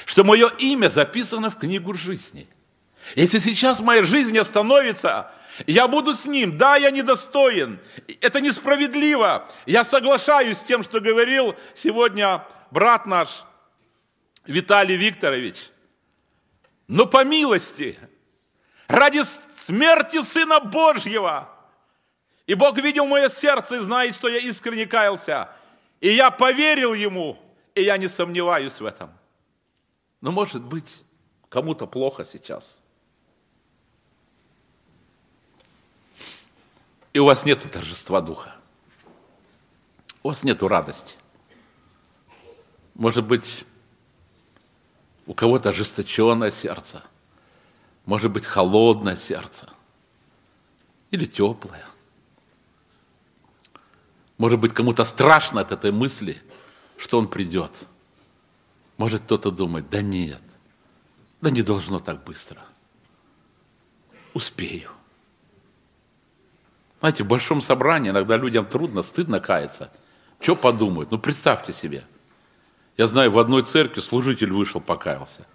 что 0.06 0.24
мое 0.24 0.48
имя 0.60 0.90
записано 0.90 1.50
в 1.50 1.58
книгу 1.58 1.94
жизни. 1.94 2.48
Если 3.16 3.40
сейчас 3.40 3.82
моя 3.82 4.04
жизнь 4.04 4.38
остановится, 4.38 5.30
я 5.68 5.90
буду 5.90 6.14
с 6.14 6.26
ним. 6.26 6.58
Да, 6.58 6.78
я 6.78 6.90
недостоин. 6.90 7.80
Это 8.22 8.40
несправедливо. 8.40 9.50
Я 9.66 9.84
соглашаюсь 9.84 10.58
с 10.58 10.62
тем, 10.62 10.84
что 10.84 11.02
говорил 11.02 11.54
сегодня 11.76 12.46
брат 12.70 13.06
наш 13.06 13.44
Виталий 14.46 14.96
Викторович 14.96 15.71
но 16.92 17.06
по 17.06 17.24
милости, 17.24 17.98
ради 18.90 19.22
смерти 19.64 20.22
Сына 20.22 20.60
Божьего. 20.60 21.48
И 22.46 22.54
Бог 22.54 22.78
видел 22.80 23.06
мое 23.08 23.30
сердце 23.30 23.78
и 23.78 23.80
знает, 23.80 24.14
что 24.14 24.28
я 24.28 24.40
искренне 24.40 24.86
каялся. 24.86 25.50
И 26.02 26.10
я 26.10 26.32
поверил 26.32 26.94
Ему, 26.94 27.40
и 27.76 27.84
я 27.84 27.96
не 27.96 28.10
сомневаюсь 28.10 28.82
в 28.82 28.86
этом. 28.86 29.10
Но 30.20 30.32
может 30.34 30.62
быть, 30.64 31.06
кому-то 31.48 31.88
плохо 31.88 32.26
сейчас. 32.26 32.82
И 37.14 37.20
у 37.20 37.26
вас 37.26 37.46
нет 37.46 37.72
торжества 37.72 38.20
духа. 38.20 38.54
У 40.24 40.28
вас 40.28 40.44
нет 40.44 40.62
радости. 40.62 41.16
Может 42.96 43.26
быть, 43.26 43.66
У 45.32 45.34
кого-то 45.34 45.70
ожесточенное 45.70 46.52
сердце. 46.52 47.02
Может 48.06 48.32
быть, 48.32 48.46
холодное 48.46 49.16
сердце. 49.16 49.70
Или 51.10 51.26
теплое. 51.26 51.86
Может 54.38 54.60
быть, 54.60 54.74
кому-то 54.74 55.06
страшно 55.06 55.62
от 55.62 55.72
этой 55.72 55.94
мысли, 55.94 56.44
что 56.98 57.18
он 57.18 57.30
придет. 57.30 57.88
Может, 58.98 59.22
кто-то 59.22 59.52
думает, 59.52 59.90
да 59.90 60.02
нет, 60.02 60.42
да 61.40 61.50
не 61.50 61.62
должно 61.62 62.00
так 62.00 62.26
быстро. 62.26 62.62
Успею. 64.34 64.92
Знаете, 67.00 67.24
в 67.24 67.28
большом 67.28 67.62
собрании 67.62 68.10
иногда 68.10 68.36
людям 68.36 68.66
трудно, 68.66 69.02
стыдно 69.02 69.40
каяться. 69.40 69.94
Что 70.42 70.58
подумают? 70.58 71.10
Ну, 71.10 71.18
представьте 71.18 71.72
себе. 71.72 72.04
Я 72.98 73.08
знаю, 73.08 73.32
в 73.32 73.40
одной 73.40 73.64
церкви 73.64 74.02
служитель 74.02 74.52
вышел, 74.52 74.82
покаялся. 74.82 75.46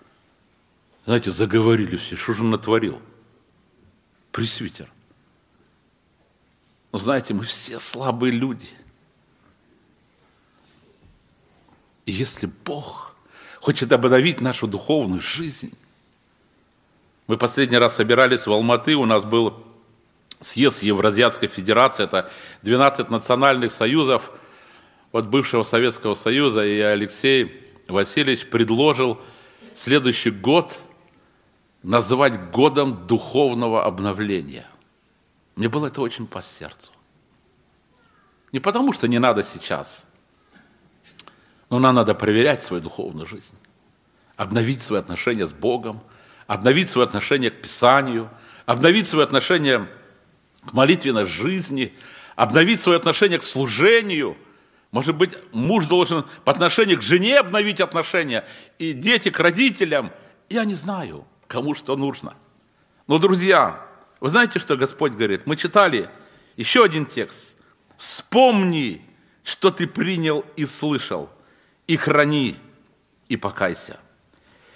Знаете, 1.05 1.31
заговорили 1.31 1.97
все, 1.97 2.17
что 2.17 2.35
же 2.35 2.43
он 2.43 2.51
натворил? 2.51 3.01
Пресвитер. 4.33 4.89
Но 6.93 6.99
знаете, 6.99 7.35
мы 7.35 7.45
все 7.45 7.79
слабые 7.79 8.33
люди. 8.33 8.69
И 12.07 12.13
если 12.13 12.47
Бог 12.65 13.15
хочет 13.61 13.93
обновить 13.93 14.41
нашу 14.41 14.67
духовную 14.67 15.21
жизнь, 15.21 15.73
мы 17.27 17.37
последний 17.37 17.79
раз 17.79 17.97
собирались 17.97 18.47
в 18.47 18.53
Алматы, 18.53 18.95
у 18.95 19.05
нас 19.05 19.25
был 19.25 19.63
съезд 20.41 20.83
Евразиатской 20.83 21.49
Федерации, 21.49 22.05
это 22.05 22.31
12 22.63 23.11
национальных 23.11 23.73
союзов 23.73 24.31
от 25.13 25.29
бывшего 25.29 25.63
Советского 25.63 26.15
Союза, 26.15 26.65
и 26.65 26.79
Алексей 26.81 27.63
Васильевич 27.89 28.49
предложил 28.49 29.21
следующий 29.75 30.31
год 30.31 30.83
называть 31.83 32.51
годом 32.51 33.07
духовного 33.07 33.85
обновления. 33.85 34.67
Мне 35.55 35.69
было 35.69 35.87
это 35.87 36.03
очень 36.03 36.27
по 36.27 36.43
сердцу. 36.43 36.93
Не 38.53 38.61
потому, 38.61 38.93
что 38.93 39.09
не 39.09 39.19
надо 39.19 39.43
сейчас, 39.43 40.05
но 41.71 41.79
нам 41.79 41.95
надо 41.95 42.15
проверять 42.15 42.63
свою 42.63 42.83
духовную 42.83 43.27
жизнь, 43.27 43.57
обновить 44.37 44.81
свои 44.81 45.01
отношения 45.01 45.47
с 45.47 45.53
Богом, 45.53 46.01
обновить 46.47 46.89
свои 46.91 47.05
отношения 47.05 47.51
к 47.51 47.61
Писанию, 47.61 48.31
обновить 48.67 49.09
свои 49.09 49.25
отношения 49.25 49.89
к 50.65 50.73
молитвенной 50.73 51.25
жизни, 51.25 51.93
обновить 52.35 52.81
свое 52.81 52.99
отношение 52.99 53.39
к 53.39 53.43
служению. 53.43 54.37
Может 54.91 55.17
быть, 55.17 55.37
муж 55.53 55.87
должен 55.87 56.25
по 56.45 56.53
отношению 56.53 56.99
к 56.99 57.03
жене 57.03 57.39
обновить 57.39 57.81
отношения, 57.81 58.47
и 58.79 58.93
дети 58.93 59.31
к 59.31 59.39
родителям. 59.41 60.13
Я 60.49 60.65
не 60.65 60.75
знаю, 60.75 61.27
кому 61.47 61.75
что 61.75 61.97
нужно. 61.97 62.35
Но, 63.07 63.19
друзья, 63.19 63.87
вы 64.21 64.29
знаете, 64.29 64.59
что 64.59 64.77
Господь 64.77 65.13
говорит? 65.13 65.47
Мы 65.47 65.57
читали 65.57 66.09
еще 66.57 66.85
один 66.85 67.07
текст. 67.07 67.57
Вспомни, 67.97 69.03
что 69.45 69.71
ты 69.71 69.87
принял 69.87 70.45
и 70.57 70.67
слышал, 70.67 71.31
и 71.87 71.97
храни, 71.97 72.57
и 73.29 73.37
покайся. 73.37 73.99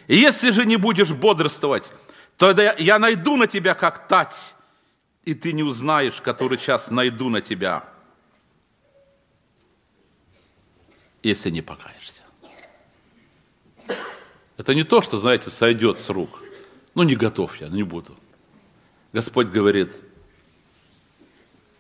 И 0.07 0.17
если 0.17 0.51
же 0.51 0.65
не 0.65 0.77
будешь 0.77 1.13
бодрствовать, 1.13 1.93
то 2.37 2.51
я 2.79 2.99
найду 2.99 3.37
на 3.37 3.47
тебя, 3.47 3.75
как 3.75 4.09
тать, 4.09 4.55
и 5.25 5.35
ты 5.35 5.53
не 5.53 5.63
узнаешь, 5.63 6.21
который 6.21 6.59
час 6.59 6.91
найду 6.91 7.29
на 7.29 7.41
тебя, 7.41 7.85
если 11.23 11.51
не 11.51 11.63
покаешься. 11.63 12.23
Это 14.57 14.75
не 14.75 14.85
то, 14.85 15.01
что, 15.01 15.19
знаете, 15.19 15.51
сойдет 15.51 15.99
с 15.99 16.09
рук. 16.11 16.43
Ну, 16.95 17.03
не 17.03 17.17
готов 17.17 17.61
я, 17.61 17.69
не 17.69 17.83
буду. 17.83 18.17
Господь 19.13 19.49
говорит, 19.49 19.93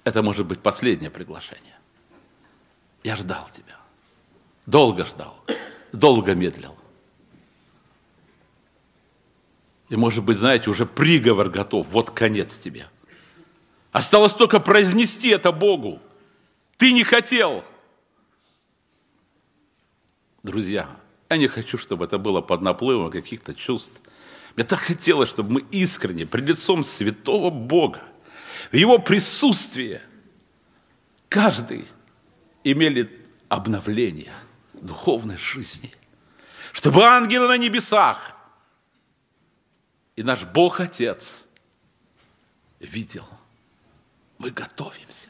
это 0.05 0.23
может 0.23 0.47
быть 0.47 0.61
последнее 0.61 1.11
приглашение. 1.11 1.79
Я 3.03 3.17
ждал 3.17 3.49
тебя. 3.53 3.77
Долго 4.67 5.05
ждал. 5.05 5.45
Долго 5.93 6.35
медлил. 6.35 6.77
И, 9.89 9.97
может 9.97 10.25
быть, 10.25 10.39
знаете, 10.39 10.71
уже 10.71 10.87
приговор 10.87 11.51
готов. 11.51 11.87
Вот 11.89 12.11
конец 12.11 12.59
тебе– 12.59 12.87
Осталось 13.93 14.33
только 14.33 14.61
произнести 14.61 15.29
это 15.29 15.53
Богу. 15.53 16.01
Ты 16.77 16.93
не 16.93 17.03
хотел. 17.03 17.65
Друзья, 20.43 20.89
я 21.29 21.37
не 21.37 21.49
хочу, 21.49 21.79
чтобы 21.79 22.05
это 22.05 22.19
было 22.19 22.41
под 22.41 22.63
наплывом 22.63 23.11
каких-то 23.11 23.55
чувств. 23.55 24.01
Мне 24.57 24.65
так 24.65 24.81
хотелось, 24.81 25.29
чтобы 25.29 25.53
мы 25.53 25.61
искренне, 25.71 26.27
пред 26.27 26.49
лицом 26.49 26.85
святого 26.85 27.51
Бога, 27.51 28.03
в 28.73 28.77
Его 28.77 28.99
присутствии, 28.99 30.01
каждый 31.29 31.87
имели 32.65 33.25
обновление 33.49 34.35
духовной 34.75 35.39
жизни. 35.39 35.93
Чтобы 36.73 37.05
ангелы 37.05 37.49
на 37.49 37.57
небесах 37.57 38.37
и 40.17 40.23
наш 40.23 40.45
Бог 40.45 40.81
Отец 40.81 41.47
видел– 42.81 43.27
мы 44.41 44.51
готовимся. 44.51 45.29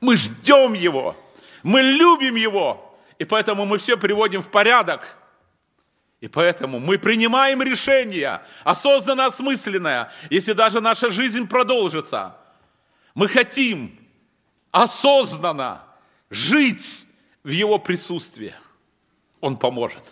Мы 0.00 0.16
ждем 0.16 0.74
Его. 0.74 1.16
Мы 1.62 1.80
любим 1.80 2.34
Его. 2.34 2.85
И 3.18 3.24
поэтому 3.24 3.64
мы 3.64 3.78
все 3.78 3.96
приводим 3.96 4.42
в 4.42 4.50
порядок. 4.50 5.16
И 6.20 6.28
поэтому 6.28 6.80
мы 6.80 6.98
принимаем 6.98 7.62
решение, 7.62 8.42
осознанно 8.64 9.26
осмысленное, 9.26 10.10
если 10.30 10.52
даже 10.52 10.80
наша 10.80 11.10
жизнь 11.10 11.46
продолжится. 11.46 12.36
Мы 13.14 13.28
хотим 13.28 13.98
осознанно 14.70 15.82
жить 16.30 17.06
в 17.44 17.48
Его 17.48 17.78
присутствии. 17.78 18.54
Он 19.40 19.56
поможет. 19.56 20.04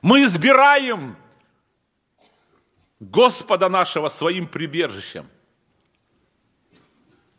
Мы 0.00 0.24
избираем 0.24 1.16
Господа 3.00 3.68
нашего 3.68 4.08
своим 4.08 4.46
прибежищем. 4.46 5.28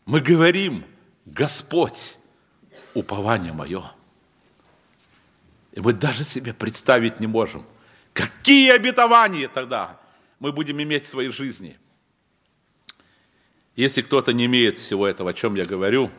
Мы 0.05 0.19
говорим, 0.19 0.85
Господь, 1.25 2.19
упование 2.93 3.53
мое. 3.53 3.94
И 5.75 5.81
мы 5.81 5.93
даже 5.93 6.23
себе 6.23 6.53
представить 6.53 7.19
не 7.19 7.27
можем, 7.27 7.65
какие 8.13 8.71
обетования 8.71 9.47
тогда 9.47 9.99
мы 10.39 10.51
будем 10.51 10.81
иметь 10.81 11.05
в 11.05 11.09
своей 11.09 11.29
жизни. 11.29 11.77
Если 13.75 14.01
кто-то 14.01 14.33
не 14.33 14.45
имеет 14.45 14.77
всего 14.77 15.05
этого, 15.05 15.29
о 15.29 15.33
чем 15.33 15.55
я 15.55 15.65
говорю, 15.65 16.09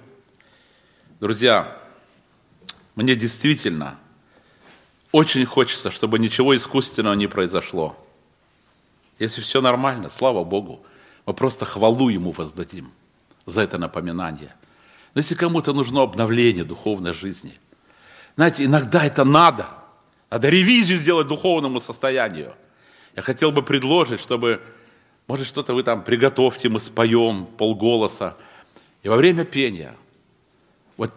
друзья, 1.20 1.76
мне 2.94 3.16
действительно 3.16 3.98
очень 5.11 5.44
хочется, 5.46 5.90
чтобы 5.90 6.18
ничего 6.18 6.54
искусственного 6.54 7.14
не 7.14 7.26
произошло. 7.26 7.96
Если 9.18 9.40
все 9.40 9.62
нормально, 9.62 10.11
слава 10.11 10.44
Богу, 10.44 10.84
мы 11.24 11.32
просто 11.32 11.64
хвалу 11.64 12.11
Ему 12.11 12.30
воздадим– 12.30 12.92
за 13.46 13.62
это 13.62 13.78
напоминание. 13.78 14.54
Но 15.14 15.20
если 15.20 15.34
кому-то 15.34 15.72
нужно 15.72 16.02
обновление 16.02 16.64
духовной 16.64 17.14
жизни, 17.14 17.54
знаете, 18.37 18.64
иногда 18.64 19.05
это 19.05 19.24
надо. 19.24 19.68
Надо 20.30 20.49
ревизию 20.49 20.99
сделать 20.99 21.26
духовному 21.26 21.80
состоянию. 21.80 22.55
Я 23.14 23.22
хотел 23.22 23.53
бы 23.53 23.62
предложить, 23.62 24.20
чтобы, 24.20 24.61
может, 25.26 25.47
что-то 25.47 25.74
вы 25.74 25.82
там 25.82 26.05
приготовьте, 26.05 26.68
мы 26.68 26.80
споем 26.80 27.47
полголоса. 27.47 28.37
И 29.03 29.09
во 29.09 29.16
время 29.16 29.45
пения, 29.45 29.95
вот 30.97 31.12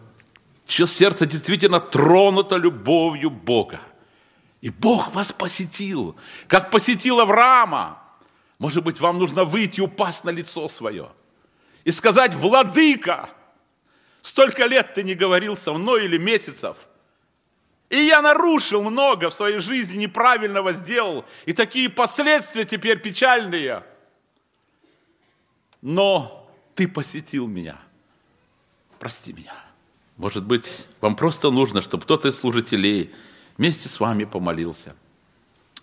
чье 0.68 0.88
сердце 0.88 1.26
действительно 1.26 1.80
тронуто 1.80 2.56
любовью 2.56 3.30
Бога. 3.30 3.80
И 4.62 4.70
Бог 4.70 5.14
вас 5.14 5.32
посетил, 5.32 6.16
как 6.48 6.72
посетил 6.72 7.20
Авраама. 7.20 8.02
Может 8.58 8.84
быть, 8.84 9.00
вам 9.00 9.20
нужно 9.20 9.46
выйти 9.46 9.82
упасть 9.82 10.24
на 10.24 10.30
лицо 10.30 10.68
свое– 10.70 11.10
и 11.84 11.92
сказать, 11.92 12.34
владыка, 12.36 13.30
столько 14.22 14.66
лет 14.66 14.94
ты 14.94 15.04
не 15.04 15.16
говорил 15.16 15.56
со 15.56 15.74
мной 15.74 16.06
или 16.06 16.18
месяцев, 16.18 16.78
и 17.90 17.98
я 17.98 18.22
нарушил 18.22 18.84
много 18.84 19.30
в 19.30 19.34
своей 19.34 19.60
жизни, 19.60 19.98
неправильного 19.98 20.72
сделал, 20.74 21.26
и 21.46 21.54
такие 21.54 21.90
последствия 21.90 22.66
теперь 22.66 23.00
печальные. 23.00 23.84
Но 25.82 26.50
ты 26.76 26.88
посетил 26.88 27.48
меня. 27.48 27.78
Прости 29.00 29.34
меня. 29.34 29.56
Может 30.18 30.46
быть, 30.46 30.86
вам 31.02 31.16
просто 31.16 31.50
нужно, 31.50 31.82
чтобы 31.82 32.04
кто-то 32.04 32.28
из 32.28 32.40
служителей 32.40 33.12
вместе 33.58 33.88
с 33.88 34.00
вами 34.00 34.26
помолился. 34.26 34.96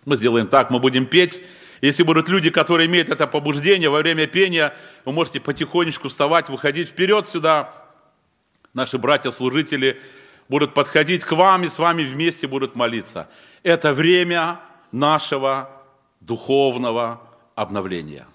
Мы 0.04 0.16
сделаем 0.16 0.46
так, 0.46 0.70
мы 0.70 0.78
будем 0.78 1.07
петь, 1.07 1.42
если 1.80 2.02
будут 2.02 2.28
люди, 2.28 2.50
которые 2.50 2.86
имеют 2.86 3.11
это 3.11 3.26
побуждение 3.26 3.90
во 3.90 3.98
время 3.98 4.26
пения, 4.26 4.74
вы 5.04 5.12
можете 5.12 5.40
потихонечку 5.40 6.09
вставать, 6.09 6.48
выходить 6.48 6.88
вперед 6.88 7.28
сюда. 7.28 7.72
Наши 8.72 8.98
братья-служители 8.98 10.00
будут 10.49 10.74
подходить 10.74 11.24
к 11.24 11.32
вам 11.32 11.64
и 11.64 11.68
с 11.68 11.78
вами 11.78 12.03
вместе 12.05 12.47
будут 12.47 12.74
молиться. 12.74 13.28
Это 13.62 13.92
время 13.92 14.61
нашего 14.92 15.70
духовного 16.20 17.20
обновления. 17.55 18.26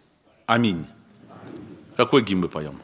Аминь. 0.46 0.86
Какой 1.96 2.24
гимн 2.24 2.42
мы 2.42 2.50
поем? 2.50 2.82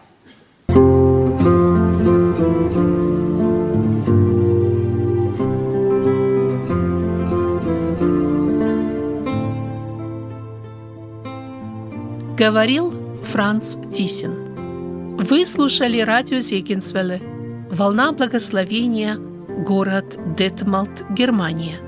Говорил 12.37 12.93
Франц 13.23 13.75
Тисин. 13.91 15.17
Вы 15.17 15.45
слушали 15.47 15.99
радио 16.01 16.37
Зегенсвелле 16.37 17.36
«Волна 17.69 18.13
благословения», 18.13 19.17
город 19.65 20.17
Детмалт, 20.37 21.03
Германия. 21.09 21.79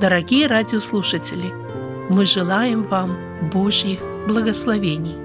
Дорогие 0.00 0.46
радиослушатели, 0.46 1.50
мы 2.10 2.26
желаем 2.26 2.82
вам 2.82 3.16
Божьих 3.50 4.00
благословений. 4.28 5.23